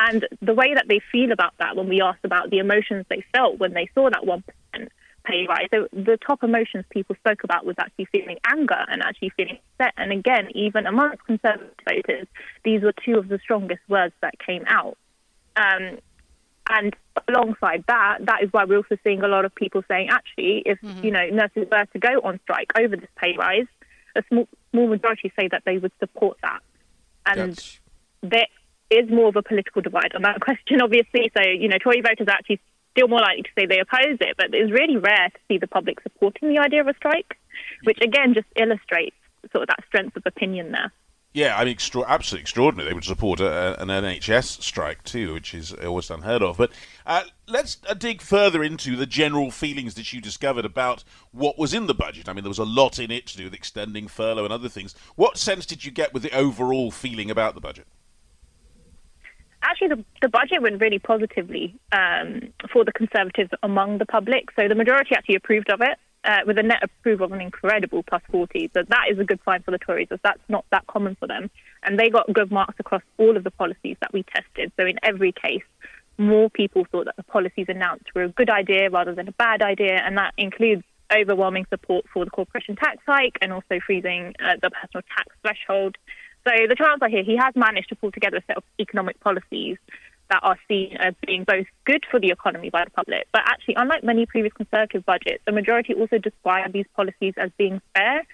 And 0.00 0.26
the 0.40 0.54
way 0.54 0.74
that 0.74 0.86
they 0.88 1.00
feel 1.10 1.32
about 1.32 1.54
that, 1.58 1.76
when 1.76 1.88
we 1.88 2.00
asked 2.00 2.24
about 2.24 2.50
the 2.50 2.58
emotions 2.58 3.04
they 3.08 3.24
felt 3.32 3.58
when 3.58 3.74
they 3.74 3.90
saw 3.94 4.08
that 4.08 4.22
1% 4.22 4.42
pay 5.24 5.46
rise, 5.48 5.66
so 5.72 5.88
the 5.92 6.16
top 6.24 6.44
emotions 6.44 6.84
people 6.90 7.16
spoke 7.16 7.42
about 7.42 7.66
was 7.66 7.74
actually 7.78 8.06
feeling 8.06 8.38
anger 8.46 8.84
and 8.88 9.02
actually 9.02 9.30
feeling 9.30 9.58
upset. 9.78 9.94
And 9.96 10.12
again, 10.12 10.48
even 10.54 10.86
amongst 10.86 11.24
Conservative 11.24 11.74
voters, 11.88 12.26
these 12.64 12.82
were 12.82 12.94
two 13.04 13.18
of 13.18 13.28
the 13.28 13.40
strongest 13.42 13.80
words 13.88 14.14
that 14.22 14.38
came 14.38 14.64
out. 14.68 14.96
Um, 15.56 15.98
and 16.70 16.94
alongside 17.26 17.84
that, 17.88 18.18
that 18.20 18.42
is 18.42 18.52
why 18.52 18.64
we're 18.64 18.76
also 18.76 18.96
seeing 19.02 19.22
a 19.22 19.28
lot 19.28 19.44
of 19.44 19.54
people 19.54 19.82
saying, 19.88 20.10
actually, 20.10 20.62
if 20.64 20.78
mm-hmm. 20.80 21.04
you 21.04 21.10
know 21.10 21.26
nurses 21.30 21.66
were 21.70 21.86
to 21.92 21.98
go 21.98 22.20
on 22.22 22.38
strike 22.44 22.70
over 22.78 22.94
this 22.94 23.08
pay 23.16 23.34
rise, 23.36 23.66
a 24.14 24.22
small, 24.28 24.46
small 24.70 24.86
majority 24.86 25.32
say 25.38 25.48
that 25.48 25.62
they 25.64 25.78
would 25.78 25.92
support 25.98 26.36
that. 26.42 26.60
And 27.26 27.58
there 28.22 28.46
is 28.90 29.10
more 29.10 29.28
of 29.28 29.36
a 29.36 29.42
political 29.42 29.82
divide 29.82 30.14
on 30.14 30.22
that 30.22 30.40
question, 30.46 30.80
obviously. 30.80 31.30
So, 31.36 31.42
you 31.42 31.68
know, 31.68 31.78
Tory 31.78 32.00
voters 32.00 32.26
are 32.28 32.34
actually 32.34 32.60
still 32.92 33.08
more 33.08 33.20
likely 33.20 33.42
to 33.42 33.50
say 33.58 33.66
they 33.66 33.80
oppose 33.80 34.18
it, 34.20 34.36
but 34.36 34.52
it's 34.52 34.72
really 34.72 34.96
rare 34.96 35.28
to 35.28 35.38
see 35.46 35.58
the 35.58 35.66
public 35.66 36.00
supporting 36.02 36.48
the 36.48 36.58
idea 36.58 36.80
of 36.80 36.88
a 36.88 36.94
strike, 36.94 37.38
which 37.84 37.98
again 38.00 38.34
just 38.34 38.46
illustrates 38.56 39.16
sort 39.52 39.62
of 39.62 39.68
that 39.68 39.84
strength 39.86 40.16
of 40.16 40.22
opinion 40.26 40.72
there. 40.72 40.92
Yeah, 41.34 41.56
I 41.56 41.64
mean, 41.64 41.72
extra- 41.72 42.08
absolutely 42.08 42.42
extraordinary. 42.42 42.88
They 42.88 42.94
would 42.94 43.04
support 43.04 43.38
a, 43.38 43.80
an 43.80 43.88
NHS 43.88 44.62
strike 44.62 45.04
too, 45.04 45.34
which 45.34 45.52
is 45.52 45.72
almost 45.74 46.10
unheard 46.10 46.42
of. 46.42 46.56
But 46.56 46.72
uh, 47.06 47.24
let's 47.46 47.76
uh, 47.86 47.94
dig 47.94 48.22
further 48.22 48.64
into 48.64 48.96
the 48.96 49.06
general 49.06 49.50
feelings 49.50 49.94
that 49.94 50.12
you 50.12 50.22
discovered 50.22 50.64
about 50.64 51.04
what 51.30 51.58
was 51.58 51.74
in 51.74 51.86
the 51.86 51.94
budget. 51.94 52.28
I 52.28 52.32
mean, 52.32 52.44
there 52.44 52.50
was 52.50 52.58
a 52.58 52.64
lot 52.64 52.98
in 52.98 53.10
it 53.10 53.26
to 53.28 53.36
do 53.36 53.44
with 53.44 53.54
extending 53.54 54.08
furlough 54.08 54.44
and 54.44 54.52
other 54.52 54.70
things. 54.70 54.94
What 55.16 55.36
sense 55.36 55.66
did 55.66 55.84
you 55.84 55.92
get 55.92 56.14
with 56.14 56.22
the 56.22 56.34
overall 56.34 56.90
feeling 56.90 57.30
about 57.30 57.54
the 57.54 57.60
budget? 57.60 57.86
Actually, 59.62 59.88
the, 59.88 60.04
the 60.22 60.28
budget 60.28 60.62
went 60.62 60.80
really 60.80 60.98
positively 60.98 61.74
um, 61.92 62.52
for 62.72 62.84
the 62.84 62.92
Conservatives 62.92 63.50
among 63.62 63.98
the 63.98 64.06
public. 64.06 64.50
So 64.58 64.68
the 64.68 64.74
majority 64.74 65.14
actually 65.14 65.36
approved 65.36 65.70
of 65.70 65.80
it 65.80 65.98
uh, 66.24 66.38
with 66.46 66.58
a 66.58 66.62
net 66.62 66.82
approval 66.82 67.26
of 67.26 67.32
an 67.32 67.40
incredible 67.40 68.02
plus 68.02 68.22
40. 68.30 68.70
So 68.74 68.82
that 68.88 69.04
is 69.10 69.18
a 69.18 69.24
good 69.24 69.40
sign 69.44 69.62
for 69.62 69.70
the 69.70 69.78
Tories, 69.78 70.08
as 70.10 70.20
that's 70.22 70.40
not 70.48 70.64
that 70.70 70.86
common 70.86 71.16
for 71.16 71.26
them. 71.26 71.50
And 71.82 71.98
they 71.98 72.08
got 72.08 72.32
good 72.32 72.52
marks 72.52 72.74
across 72.78 73.02
all 73.18 73.36
of 73.36 73.44
the 73.44 73.50
policies 73.50 73.96
that 74.00 74.12
we 74.12 74.24
tested. 74.24 74.72
So 74.78 74.86
in 74.86 74.98
every 75.02 75.32
case, 75.32 75.62
more 76.18 76.50
people 76.50 76.84
thought 76.90 77.06
that 77.06 77.16
the 77.16 77.22
policies 77.22 77.66
announced 77.68 78.06
were 78.14 78.24
a 78.24 78.28
good 78.28 78.50
idea 78.50 78.90
rather 78.90 79.14
than 79.14 79.28
a 79.28 79.32
bad 79.32 79.62
idea, 79.62 80.00
and 80.04 80.18
that 80.18 80.34
includes 80.36 80.82
overwhelming 81.16 81.64
support 81.70 82.04
for 82.12 82.24
the 82.24 82.30
corporation 82.30 82.76
tax 82.76 82.98
hike 83.06 83.38
and 83.40 83.52
also 83.52 83.80
freezing 83.84 84.34
uh, 84.44 84.54
the 84.60 84.70
personal 84.70 85.02
tax 85.16 85.34
threshold. 85.42 85.96
So 86.46 86.52
the 86.68 86.74
Chancellor 86.76 87.08
here, 87.08 87.22
he 87.22 87.36
has 87.36 87.54
managed 87.56 87.88
to 87.90 87.96
pull 87.96 88.12
together 88.12 88.38
a 88.38 88.42
set 88.46 88.56
of 88.56 88.64
economic 88.80 89.20
policies 89.20 89.76
that 90.30 90.40
are 90.42 90.58
seen 90.68 90.96
as 90.98 91.14
being 91.26 91.44
both 91.44 91.66
good 91.84 92.04
for 92.10 92.20
the 92.20 92.28
economy 92.28 92.70
by 92.70 92.84
the 92.84 92.90
public, 92.90 93.26
but 93.32 93.42
actually, 93.46 93.74
unlike 93.76 94.04
many 94.04 94.26
previous 94.26 94.52
Conservative 94.52 95.04
budgets, 95.06 95.42
the 95.46 95.52
majority 95.52 95.94
also 95.94 96.18
describe 96.18 96.72
these 96.72 96.86
policies 96.94 97.34
as 97.38 97.50
being 97.56 97.80
fair. 97.94 98.26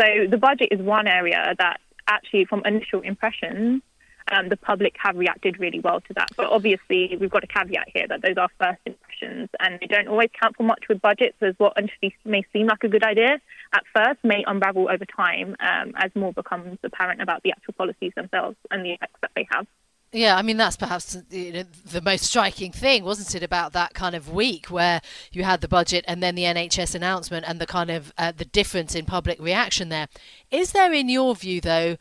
So 0.00 0.06
the 0.30 0.38
budget 0.38 0.68
is 0.70 0.80
one 0.80 1.06
area 1.06 1.54
that 1.58 1.80
actually, 2.08 2.46
from 2.46 2.62
initial 2.64 3.00
impressions, 3.02 3.82
um, 4.30 4.48
the 4.48 4.56
public 4.56 4.94
have 4.98 5.16
reacted 5.16 5.58
really 5.58 5.80
well 5.80 6.00
to 6.00 6.14
that. 6.14 6.30
But 6.36 6.46
obviously, 6.46 7.16
we've 7.20 7.30
got 7.30 7.44
a 7.44 7.46
caveat 7.46 7.88
here 7.94 8.06
that 8.08 8.22
those 8.22 8.36
are 8.36 8.48
first 8.58 8.80
impressions 8.86 9.48
and 9.60 9.78
they 9.80 9.86
don't 9.86 10.08
always 10.08 10.30
count 10.40 10.56
for 10.56 10.62
much 10.62 10.84
with 10.88 11.00
budgets, 11.00 11.36
as 11.40 11.54
what 11.58 11.74
initially 11.76 12.14
may 12.24 12.44
seem 12.52 12.66
like 12.66 12.84
a 12.84 12.88
good 12.88 13.04
idea 13.04 13.40
at 13.72 13.84
first 13.94 14.22
may 14.22 14.44
unravel 14.46 14.88
over 14.90 15.04
time 15.04 15.56
um, 15.60 15.92
as 15.96 16.10
more 16.14 16.32
becomes 16.32 16.78
apparent 16.82 17.20
about 17.20 17.42
the 17.42 17.50
actual 17.50 17.74
policies 17.74 18.12
themselves 18.14 18.56
and 18.70 18.84
the 18.84 18.92
effects 18.92 19.18
that 19.22 19.30
they 19.34 19.46
have. 19.50 19.66
Yeah, 20.14 20.36
I 20.36 20.42
mean 20.42 20.58
that's 20.58 20.76
perhaps 20.76 21.16
you 21.30 21.52
know, 21.52 21.62
the 21.62 22.02
most 22.02 22.24
striking 22.24 22.70
thing, 22.70 23.02
wasn't 23.02 23.34
it, 23.34 23.42
about 23.42 23.72
that 23.72 23.94
kind 23.94 24.14
of 24.14 24.30
week 24.30 24.66
where 24.66 25.00
you 25.32 25.42
had 25.42 25.62
the 25.62 25.68
budget 25.68 26.04
and 26.06 26.22
then 26.22 26.34
the 26.34 26.42
NHS 26.42 26.94
announcement 26.94 27.46
and 27.48 27.58
the 27.58 27.66
kind 27.66 27.90
of 27.90 28.12
uh, 28.18 28.30
the 28.30 28.44
difference 28.44 28.94
in 28.94 29.06
public 29.06 29.40
reaction 29.40 29.88
there. 29.88 30.08
Is 30.50 30.72
there, 30.72 30.92
in 30.92 31.08
your 31.08 31.34
view, 31.34 31.62
though, 31.62 31.96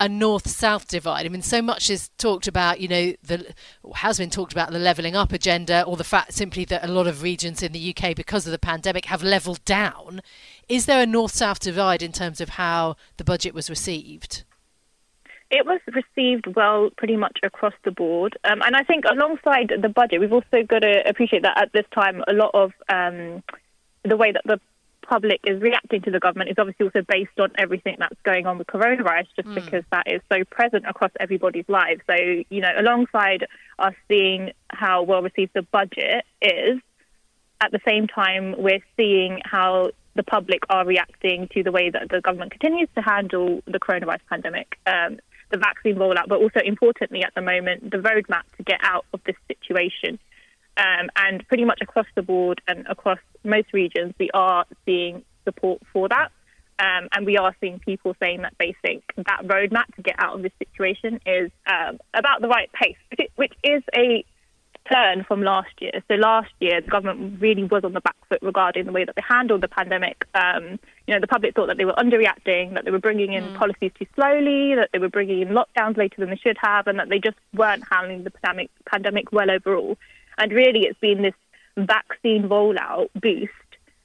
a 0.00 0.08
north-south 0.08 0.88
divide? 0.88 1.26
I 1.26 1.28
mean, 1.28 1.42
so 1.42 1.62
much 1.62 1.88
is 1.90 2.10
talked 2.18 2.46
about, 2.46 2.80
you 2.80 2.88
know, 2.88 3.12
the 3.22 3.54
has 3.94 4.18
been 4.18 4.30
talked 4.30 4.52
about 4.52 4.72
the 4.72 4.78
levelling 4.78 5.16
up 5.16 5.32
agenda, 5.32 5.84
or 5.84 5.96
the 5.96 6.04
fact 6.04 6.32
simply 6.32 6.64
that 6.66 6.84
a 6.84 6.88
lot 6.88 7.06
of 7.06 7.22
regions 7.22 7.62
in 7.62 7.72
the 7.72 7.94
UK, 7.96 8.14
because 8.16 8.46
of 8.46 8.52
the 8.52 8.58
pandemic, 8.58 9.06
have 9.06 9.22
levelled 9.22 9.64
down. 9.64 10.20
Is 10.68 10.86
there 10.86 11.00
a 11.00 11.06
north-south 11.06 11.60
divide 11.60 12.02
in 12.02 12.12
terms 12.12 12.40
of 12.40 12.50
how 12.50 12.96
the 13.16 13.24
budget 13.24 13.54
was 13.54 13.70
received? 13.70 14.44
It 15.50 15.66
was 15.66 15.80
received 15.92 16.46
well 16.56 16.90
pretty 16.96 17.16
much 17.16 17.38
across 17.42 17.74
the 17.84 17.90
board. 17.90 18.36
Um, 18.44 18.60
and 18.62 18.74
I 18.74 18.82
think 18.82 19.04
alongside 19.04 19.72
the 19.80 19.88
budget, 19.88 20.20
we've 20.20 20.32
also 20.32 20.64
got 20.66 20.80
to 20.80 21.02
appreciate 21.06 21.42
that 21.42 21.60
at 21.60 21.72
this 21.72 21.84
time, 21.94 22.24
a 22.26 22.32
lot 22.32 22.50
of 22.54 22.72
um, 22.88 23.42
the 24.02 24.16
way 24.16 24.32
that 24.32 24.42
the 24.44 24.58
public 25.08 25.40
is 25.44 25.60
reacting 25.60 26.02
to 26.02 26.10
the 26.10 26.20
government 26.20 26.50
is 26.50 26.56
obviously 26.58 26.86
also 26.86 27.02
based 27.06 27.38
on 27.38 27.50
everything 27.56 27.96
that's 27.98 28.20
going 28.24 28.46
on 28.46 28.58
with 28.58 28.66
coronavirus, 28.66 29.26
just 29.36 29.48
mm. 29.48 29.54
because 29.54 29.84
that 29.90 30.04
is 30.06 30.20
so 30.32 30.44
present 30.44 30.84
across 30.86 31.10
everybody's 31.20 31.68
lives. 31.68 32.00
So, 32.06 32.14
you 32.16 32.60
know, 32.60 32.72
alongside 32.76 33.46
us 33.78 33.94
seeing 34.08 34.52
how 34.70 35.02
well 35.02 35.22
received 35.22 35.52
the 35.54 35.62
budget 35.62 36.24
is, 36.40 36.80
at 37.60 37.70
the 37.72 37.80
same 37.86 38.06
time, 38.06 38.54
we're 38.58 38.84
seeing 38.96 39.40
how 39.44 39.90
the 40.16 40.22
public 40.22 40.60
are 40.68 40.84
reacting 40.84 41.48
to 41.54 41.62
the 41.62 41.72
way 41.72 41.90
that 41.90 42.08
the 42.10 42.20
government 42.20 42.52
continues 42.52 42.88
to 42.94 43.02
handle 43.02 43.62
the 43.66 43.78
coronavirus 43.78 44.20
pandemic. 44.28 44.78
Um, 44.86 45.18
the 45.50 45.58
vaccine 45.58 45.96
rollout, 45.96 46.26
but 46.28 46.40
also 46.40 46.60
importantly 46.64 47.22
at 47.22 47.34
the 47.34 47.40
moment, 47.40 47.90
the 47.90 47.98
roadmap 47.98 48.42
to 48.56 48.62
get 48.64 48.80
out 48.82 49.06
of 49.12 49.20
this 49.24 49.36
situation. 49.46 50.18
Um, 50.76 51.08
and 51.16 51.46
pretty 51.46 51.64
much 51.64 51.80
across 51.80 52.06
the 52.14 52.22
board 52.22 52.60
and 52.66 52.86
across 52.88 53.18
most 53.44 53.72
regions, 53.72 54.14
we 54.18 54.30
are 54.34 54.64
seeing 54.84 55.24
support 55.44 55.80
for 55.92 56.08
that. 56.08 56.32
Um, 56.78 57.08
and 57.12 57.24
we 57.24 57.38
are 57.38 57.54
seeing 57.60 57.78
people 57.78 58.16
saying 58.20 58.42
that 58.42 58.54
they 58.58 58.74
think 58.82 59.04
that 59.16 59.42
roadmap 59.44 59.94
to 59.94 60.02
get 60.02 60.16
out 60.18 60.34
of 60.34 60.42
this 60.42 60.52
situation 60.58 61.20
is 61.24 61.52
um, 61.68 61.98
about 62.12 62.40
the 62.40 62.48
right 62.48 62.68
pace, 62.72 62.96
which 63.36 63.52
is 63.62 63.82
a 63.94 64.24
turn 64.92 65.24
from 65.24 65.42
last 65.42 65.70
year. 65.80 65.92
So 66.08 66.14
last 66.14 66.50
year, 66.60 66.80
the 66.80 66.90
government 66.90 67.40
really 67.40 67.64
was 67.64 67.84
on 67.84 67.92
the 67.92 68.00
back 68.00 68.16
foot 68.28 68.40
regarding 68.42 68.86
the 68.86 68.92
way 68.92 69.04
that 69.04 69.14
they 69.14 69.22
handled 69.26 69.60
the 69.60 69.68
pandemic. 69.68 70.26
Um, 70.34 70.78
you 71.06 71.14
know, 71.14 71.20
the 71.20 71.26
public 71.26 71.54
thought 71.54 71.68
that 71.68 71.78
they 71.78 71.84
were 71.84 71.94
underreacting, 71.94 72.74
that 72.74 72.84
they 72.84 72.90
were 72.90 72.98
bringing 72.98 73.32
in 73.32 73.44
mm. 73.44 73.56
policies 73.56 73.92
too 73.98 74.06
slowly, 74.14 74.74
that 74.74 74.90
they 74.92 74.98
were 74.98 75.08
bringing 75.08 75.40
in 75.42 75.48
lockdowns 75.48 75.96
later 75.96 76.16
than 76.18 76.30
they 76.30 76.36
should 76.36 76.58
have, 76.60 76.86
and 76.86 76.98
that 76.98 77.08
they 77.08 77.18
just 77.18 77.36
weren't 77.54 77.84
handling 77.90 78.24
the 78.24 78.30
pandemic, 78.30 78.70
pandemic 78.84 79.32
well 79.32 79.50
overall. 79.50 79.96
And 80.38 80.52
really, 80.52 80.80
it's 80.80 80.98
been 81.00 81.22
this 81.22 81.34
vaccine 81.76 82.48
rollout 82.48 83.08
boost 83.14 83.52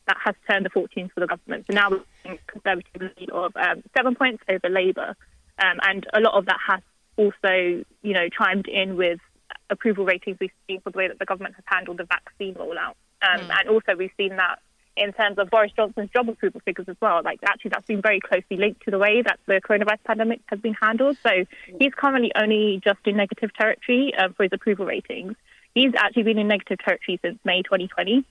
that 0.08 0.18
has 0.24 0.36
turned 0.50 0.66
the 0.66 0.70
fortunes 0.70 1.12
for 1.14 1.20
the 1.20 1.28
government. 1.28 1.66
So 1.70 1.76
now 1.76 1.90
we're 1.92 2.04
seeing 2.24 2.40
Conservative 2.48 3.12
lead 3.18 3.30
of 3.30 3.56
um, 3.56 3.84
seven 3.96 4.16
points 4.16 4.44
over 4.50 4.70
Labour, 4.70 5.16
um, 5.64 5.80
and 5.84 6.08
a 6.14 6.20
lot 6.20 6.34
of 6.34 6.46
that 6.46 6.58
has 6.68 6.82
also, 7.16 7.84
you 8.02 8.14
know, 8.14 8.28
chimed 8.30 8.68
in 8.68 8.96
with 8.96 9.20
approval 9.70 10.06
ratings 10.06 10.38
we've 10.40 10.52
seen 10.68 10.82
for 10.82 10.90
the 10.90 10.98
way 10.98 11.08
that 11.08 11.20
the 11.20 11.26
government 11.26 11.56
has 11.56 11.64
handled 11.68 11.98
the 11.98 12.06
vaccine 12.06 12.56
rollout. 12.56 12.96
Um, 13.22 13.42
mm. 13.42 13.60
And 13.60 13.70
also, 13.70 13.96
we've 13.98 14.12
seen 14.18 14.38
that 14.38 14.60
in 14.96 15.14
terms 15.14 15.38
of 15.38 15.50
Boris 15.50 15.72
Johnson's 15.76 16.10
job 16.12 16.28
approval 16.28 16.62
figures 16.66 16.88
as 16.90 16.96
well. 17.02 17.22
Like, 17.24 17.40
actually, 17.44 17.70
that's 17.70 17.86
been 17.86 18.02
very 18.02 18.20
closely 18.20 18.58
linked 18.58 18.84
to 18.86 18.92
the 18.92 18.98
way 18.98 19.22
that 19.22 19.40
the 19.46 19.62
coronavirus 19.62 20.04
pandemic 20.06 20.42
has 20.48 20.60
been 20.60 20.76
handled. 20.82 21.18
So, 21.22 21.46
he's 21.80 21.94
currently 21.96 22.32
only 22.36 22.82
just 22.84 23.00
in 23.06 23.18
negative 23.18 23.54
territory 23.54 24.14
um, 24.16 24.34
for 24.34 24.44
his 24.44 24.54
approval 24.54 24.86
ratings. 24.86 25.36
He's 25.74 25.94
actually 25.98 26.24
been 26.24 26.38
in 26.40 26.48
negative 26.48 26.80
territory 26.80 27.20
since 27.24 27.38
May 27.44 27.62
2020 27.62 28.26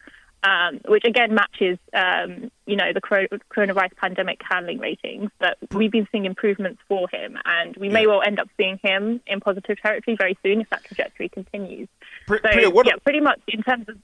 um, 0.44 0.80
which 0.86 1.04
again 1.04 1.34
matches, 1.34 1.78
um, 1.92 2.50
you 2.66 2.76
know, 2.76 2.92
the 2.92 3.00
coronavirus 3.00 3.96
pandemic 3.96 4.40
handling 4.48 4.78
ratings. 4.78 5.30
But 5.38 5.58
we've 5.72 5.90
been 5.90 6.06
seeing 6.12 6.26
improvements 6.26 6.80
for 6.88 7.08
him, 7.12 7.36
and 7.44 7.76
we 7.76 7.88
may 7.88 8.06
well 8.06 8.22
end 8.22 8.38
up 8.38 8.48
seeing 8.56 8.78
him 8.82 9.20
in 9.26 9.40
positive 9.40 9.80
territory 9.80 10.16
very 10.16 10.38
soon 10.42 10.60
if 10.60 10.70
that 10.70 10.84
trajectory 10.84 11.28
continues. 11.28 11.88
Pri- 12.26 12.38
so, 12.38 12.48
Priya, 12.52 12.70
yeah, 12.84 12.96
pretty 13.02 13.20
much 13.20 13.40
in 13.48 13.62
terms 13.62 13.88
of. 13.88 13.96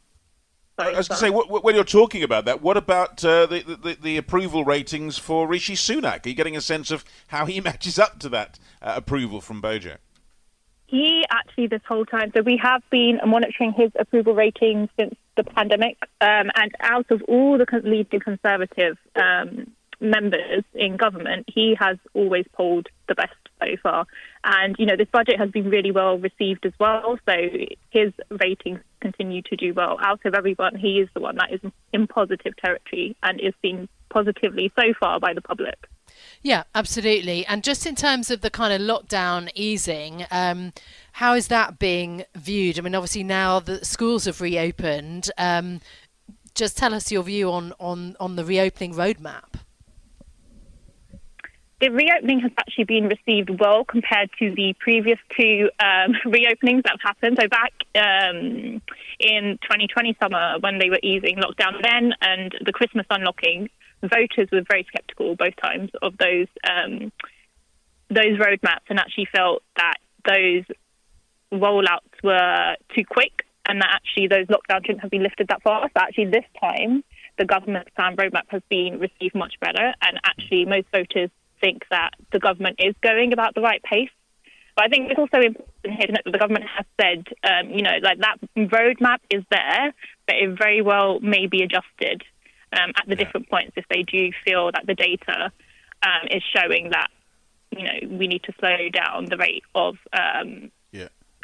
Sorry, 0.77 0.93
I 0.93 0.99
was 0.99 1.07
going 1.07 1.17
to 1.17 1.25
say, 1.27 1.31
what, 1.31 1.63
when 1.63 1.77
you're 1.77 1.85
talking 1.85 2.25
about 2.25 2.47
that, 2.47 2.61
what 2.61 2.77
about 2.77 3.25
uh, 3.25 3.47
the, 3.47 3.61
the, 3.61 3.97
the 4.03 4.17
approval 4.17 4.65
ratings 4.65 5.17
for 5.17 5.47
Rishi 5.47 5.75
Sunak? 5.75 6.27
Are 6.27 6.29
you 6.29 6.35
getting 6.35 6.57
a 6.57 6.61
sense 6.61 6.91
of 6.91 7.05
how 7.29 7.47
he 7.47 7.61
matches 7.69 7.97
up 7.97 8.19
to 8.19 8.29
that 8.31 8.59
uh, 8.83 8.95
approval 8.97 9.41
from 9.41 9.61
Bojo? 9.61 9.99
He 10.95 11.25
actually, 11.29 11.67
this 11.67 11.81
whole 11.89 12.05
time, 12.05 12.31
so 12.37 12.43
we 12.43 12.57
have 12.63 12.81
been 12.89 13.19
monitoring 13.27 13.73
his 13.73 13.91
approval 13.99 14.33
ratings 14.33 14.89
since 14.97 15.17
the 15.37 15.43
pandemic. 15.43 15.99
Um, 16.21 16.53
and 16.55 16.71
out 16.79 17.11
of 17.11 17.21
all 17.27 17.59
the 17.59 17.67
leading 17.83 18.21
Conservative 18.21 18.97
um, 19.17 19.73
members 20.01 20.63
in 20.73 20.97
government, 20.97 21.47
he 21.53 21.77
has 21.81 21.97
always 22.13 22.45
polled 22.53 22.87
the 23.09 23.17
best 23.17 23.35
so 23.61 23.67
far. 23.83 24.07
And, 24.45 24.77
you 24.79 24.87
know, 24.87 24.95
this 24.97 25.09
budget 25.11 25.41
has 25.41 25.51
been 25.51 25.69
really 25.69 25.91
well 25.91 26.17
received 26.17 26.65
as 26.65 26.75
well. 26.79 27.19
So 27.29 27.35
his 27.91 28.13
ratings 28.31 28.79
continue 29.01 29.43
to 29.43 29.57
do 29.57 29.75
well. 29.75 29.99
Out 30.01 30.21
of 30.25 30.35
everyone, 30.35 30.77
he 30.77 31.01
is 31.01 31.09
the 31.13 31.21
one 31.21 31.35
that 31.39 31.53
is 31.53 31.73
in 31.93 32.07
positive 32.07 32.57
territory 32.57 33.17
and 33.21 33.41
is 33.41 33.53
seen 33.63 33.89
positively 34.11 34.71
so 34.77 34.95
far 35.01 35.19
by 35.19 35.35
the 35.35 35.43
public. 35.43 35.89
Yeah, 36.45 36.65
absolutely. 36.75 37.47
And 37.47 37.65
just 37.65 37.87
in 37.87 37.95
terms 37.95 38.31
of 38.31 38.43
the 38.43 38.51
kind 38.51 38.71
of 38.71 38.87
lockdown 38.87 39.51
easing, 39.55 40.27
um, 40.31 40.75
how 41.13 41.33
is 41.33 41.49
that 41.49 41.79
being 41.79 42.25
viewed? 42.35 42.79
I 42.79 42.83
mean, 42.83 42.95
obviously 42.95 43.25
now 43.25 43.61
the 43.61 43.83
schools 43.83 44.27
have 44.27 44.43
reopened. 44.43 45.31
Um, 45.39 45.81
just 46.55 46.77
tell 46.77 46.93
us 46.93 47.11
your 47.11 47.23
view 47.23 47.51
on, 47.51 47.73
on, 47.81 48.15
on 48.21 48.37
the 48.37 48.45
reopening 48.45 48.93
roadmap. 48.93 49.55
The 51.81 51.89
reopening 51.89 52.41
has 52.41 52.53
actually 52.59 52.85
been 52.85 53.09
received 53.09 53.59
well 53.59 53.87
compared 53.87 54.29
to 54.39 54.55
the 54.55 54.75
previous 54.79 55.19
two 55.35 55.71
um, 55.81 56.13
reopenings 56.27 56.83
that 56.83 56.99
have 57.01 57.17
happened. 57.17 57.39
So 57.41 57.49
back 57.49 57.73
um, 57.95 58.83
in 59.19 59.59
2020 59.63 60.15
summer 60.23 60.59
when 60.61 60.79
they 60.79 60.91
were 60.91 61.01
easing 61.03 61.37
lockdown 61.39 61.83
then 61.83 62.13
and 62.21 62.55
the 62.63 62.73
Christmas 62.73 63.07
unlocking, 63.09 63.71
voters 64.09 64.49
were 64.53 64.63
very 64.69 64.87
sceptical 64.93 65.35
both 65.37 65.57
times 65.57 65.91
of 66.03 66.17
those 66.19 66.47
um, 66.69 67.13
those 68.11 68.39
roadmaps 68.39 68.87
and 68.89 68.99
actually 68.99 69.29
felt 69.35 69.63
that 69.77 69.97
those 70.27 70.65
rollouts 71.53 72.23
were 72.23 72.77
too 72.95 73.05
quick 73.09 73.45
and 73.67 73.81
that 73.81 73.91
actually 73.95 74.29
those 74.29 74.47
lockdowns 74.47 74.87
shouldn't 74.87 75.01
have 75.01 75.11
been 75.11 75.23
lifted 75.23 75.49
that 75.49 75.63
fast. 75.63 75.93
But 75.95 76.05
actually, 76.05 76.27
this 76.27 76.45
time, 76.61 77.03
the 77.39 77.45
government 77.45 77.89
plan 77.97 78.17
roadmap 78.17 78.49
has 78.49 78.63
been 78.69 78.99
received 79.01 79.35
much 79.35 79.55
better, 79.61 79.95
and 80.03 80.21
actually, 80.25 80.67
most 80.67 80.87
voters 80.93 81.31
think 81.61 81.85
that 81.91 82.11
the 82.33 82.39
government 82.39 82.77
is 82.79 82.95
going 83.03 83.33
about 83.33 83.55
the 83.55 83.63
right 83.63 83.83
pace. 83.83 84.11
But 84.77 84.87
I 84.87 84.89
think 84.89 85.11
it's 85.11 85.19
also 85.19 85.39
important 85.39 85.99
here 85.99 86.09
that 86.13 86.31
the 86.31 86.39
government 86.39 86.65
has 86.77 86.85
said, 87.01 87.25
um, 87.45 87.71
you 87.71 87.83
know, 87.83 87.97
like 88.03 88.19
that 88.19 88.37
roadmap 88.57 89.19
is 89.31 89.45
there, 89.51 89.95
but 90.27 90.37
it 90.37 90.59
very 90.59 90.83
well 90.83 91.21
may 91.21 91.47
be 91.47 91.63
adjusted 91.63 92.25
um, 92.77 92.91
at 92.97 93.05
the 93.07 93.11
yeah. 93.11 93.25
different 93.25 93.49
points 93.49 93.73
if 93.77 93.87
they 93.89 94.03
do 94.03 94.31
feel 94.45 94.71
that 94.73 94.87
the 94.87 94.95
data 94.95 95.53
um, 96.03 96.29
is 96.31 96.43
showing 96.55 96.91
that, 96.91 97.09
you 97.71 97.85
know, 97.85 98.19
we 98.19 98.27
need 98.27 98.43
to 98.45 98.53
slow 98.59 98.89
down 98.91 99.27
the 99.27 99.37
rate 99.37 99.65
of 99.75 99.97
um, 100.13 100.71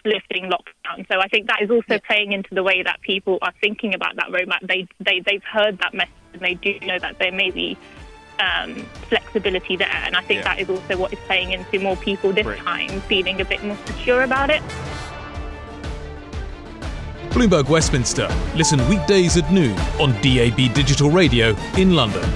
lifting 0.04 0.50
lockdown. 0.50 1.06
So 1.10 1.20
I 1.20 1.28
think 1.28 1.46
that 1.48 1.62
is 1.62 1.70
also 1.70 1.98
playing 1.98 2.32
into 2.32 2.54
the 2.54 2.62
way 2.62 2.82
that 2.82 3.00
people 3.02 3.38
are 3.42 3.52
thinking 3.60 3.94
about 3.94 4.16
that 4.16 4.28
roadmap. 4.28 4.66
They 4.66 4.86
they 5.00 5.20
they've 5.20 5.42
heard 5.42 5.78
that 5.78 5.94
message 5.94 6.12
and 6.32 6.42
they 6.42 6.54
do 6.54 6.78
know 6.80 6.98
that 6.98 7.18
there 7.18 7.32
may 7.32 7.50
be 7.50 7.76
um, 8.38 8.74
flexibility 9.08 9.76
there, 9.76 9.88
and 9.88 10.16
I 10.16 10.22
think 10.22 10.40
yeah. 10.40 10.54
that 10.54 10.60
is 10.60 10.70
also 10.70 10.96
what 10.96 11.12
is 11.12 11.18
playing 11.20 11.52
into 11.52 11.78
more 11.78 11.96
people 11.96 12.32
this 12.32 12.46
time 12.58 13.00
feeling 13.02 13.40
a 13.40 13.44
bit 13.44 13.62
more 13.62 13.76
secure 13.86 14.22
about 14.22 14.50
it. 14.50 14.62
Bloomberg 17.30 17.68
Westminster. 17.68 18.28
Listen 18.54 18.86
weekdays 18.88 19.36
at 19.36 19.50
noon 19.52 19.78
on 20.00 20.12
DAB 20.22 20.74
Digital 20.74 21.10
Radio 21.10 21.56
in 21.76 21.94
London. 21.94 22.28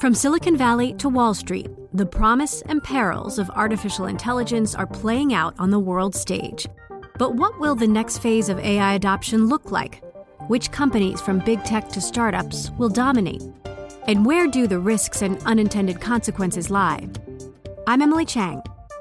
From 0.00 0.12
Silicon 0.12 0.56
Valley 0.56 0.92
to 0.94 1.08
Wall 1.08 1.32
Street, 1.32 1.68
the 1.94 2.04
promise 2.04 2.60
and 2.62 2.82
perils 2.82 3.38
of 3.38 3.48
artificial 3.50 4.06
intelligence 4.06 4.74
are 4.74 4.86
playing 4.86 5.32
out 5.32 5.54
on 5.58 5.70
the 5.70 5.78
world 5.78 6.14
stage. 6.14 6.66
But 7.16 7.36
what 7.36 7.58
will 7.60 7.74
the 7.74 7.86
next 7.86 8.18
phase 8.18 8.48
of 8.48 8.58
AI 8.58 8.94
adoption 8.94 9.46
look 9.46 9.70
like? 9.70 10.02
Which 10.48 10.72
companies, 10.72 11.20
from 11.20 11.38
big 11.38 11.64
tech 11.64 11.88
to 11.90 12.00
startups, 12.00 12.70
will 12.72 12.90
dominate? 12.90 13.42
And 14.06 14.26
where 14.26 14.46
do 14.46 14.66
the 14.66 14.78
risks 14.78 15.22
and 15.22 15.40
unintended 15.44 16.00
consequences 16.00 16.68
lie? 16.68 17.08
I'm 17.86 18.02
Emily 18.02 18.26
Chang. 18.26 18.62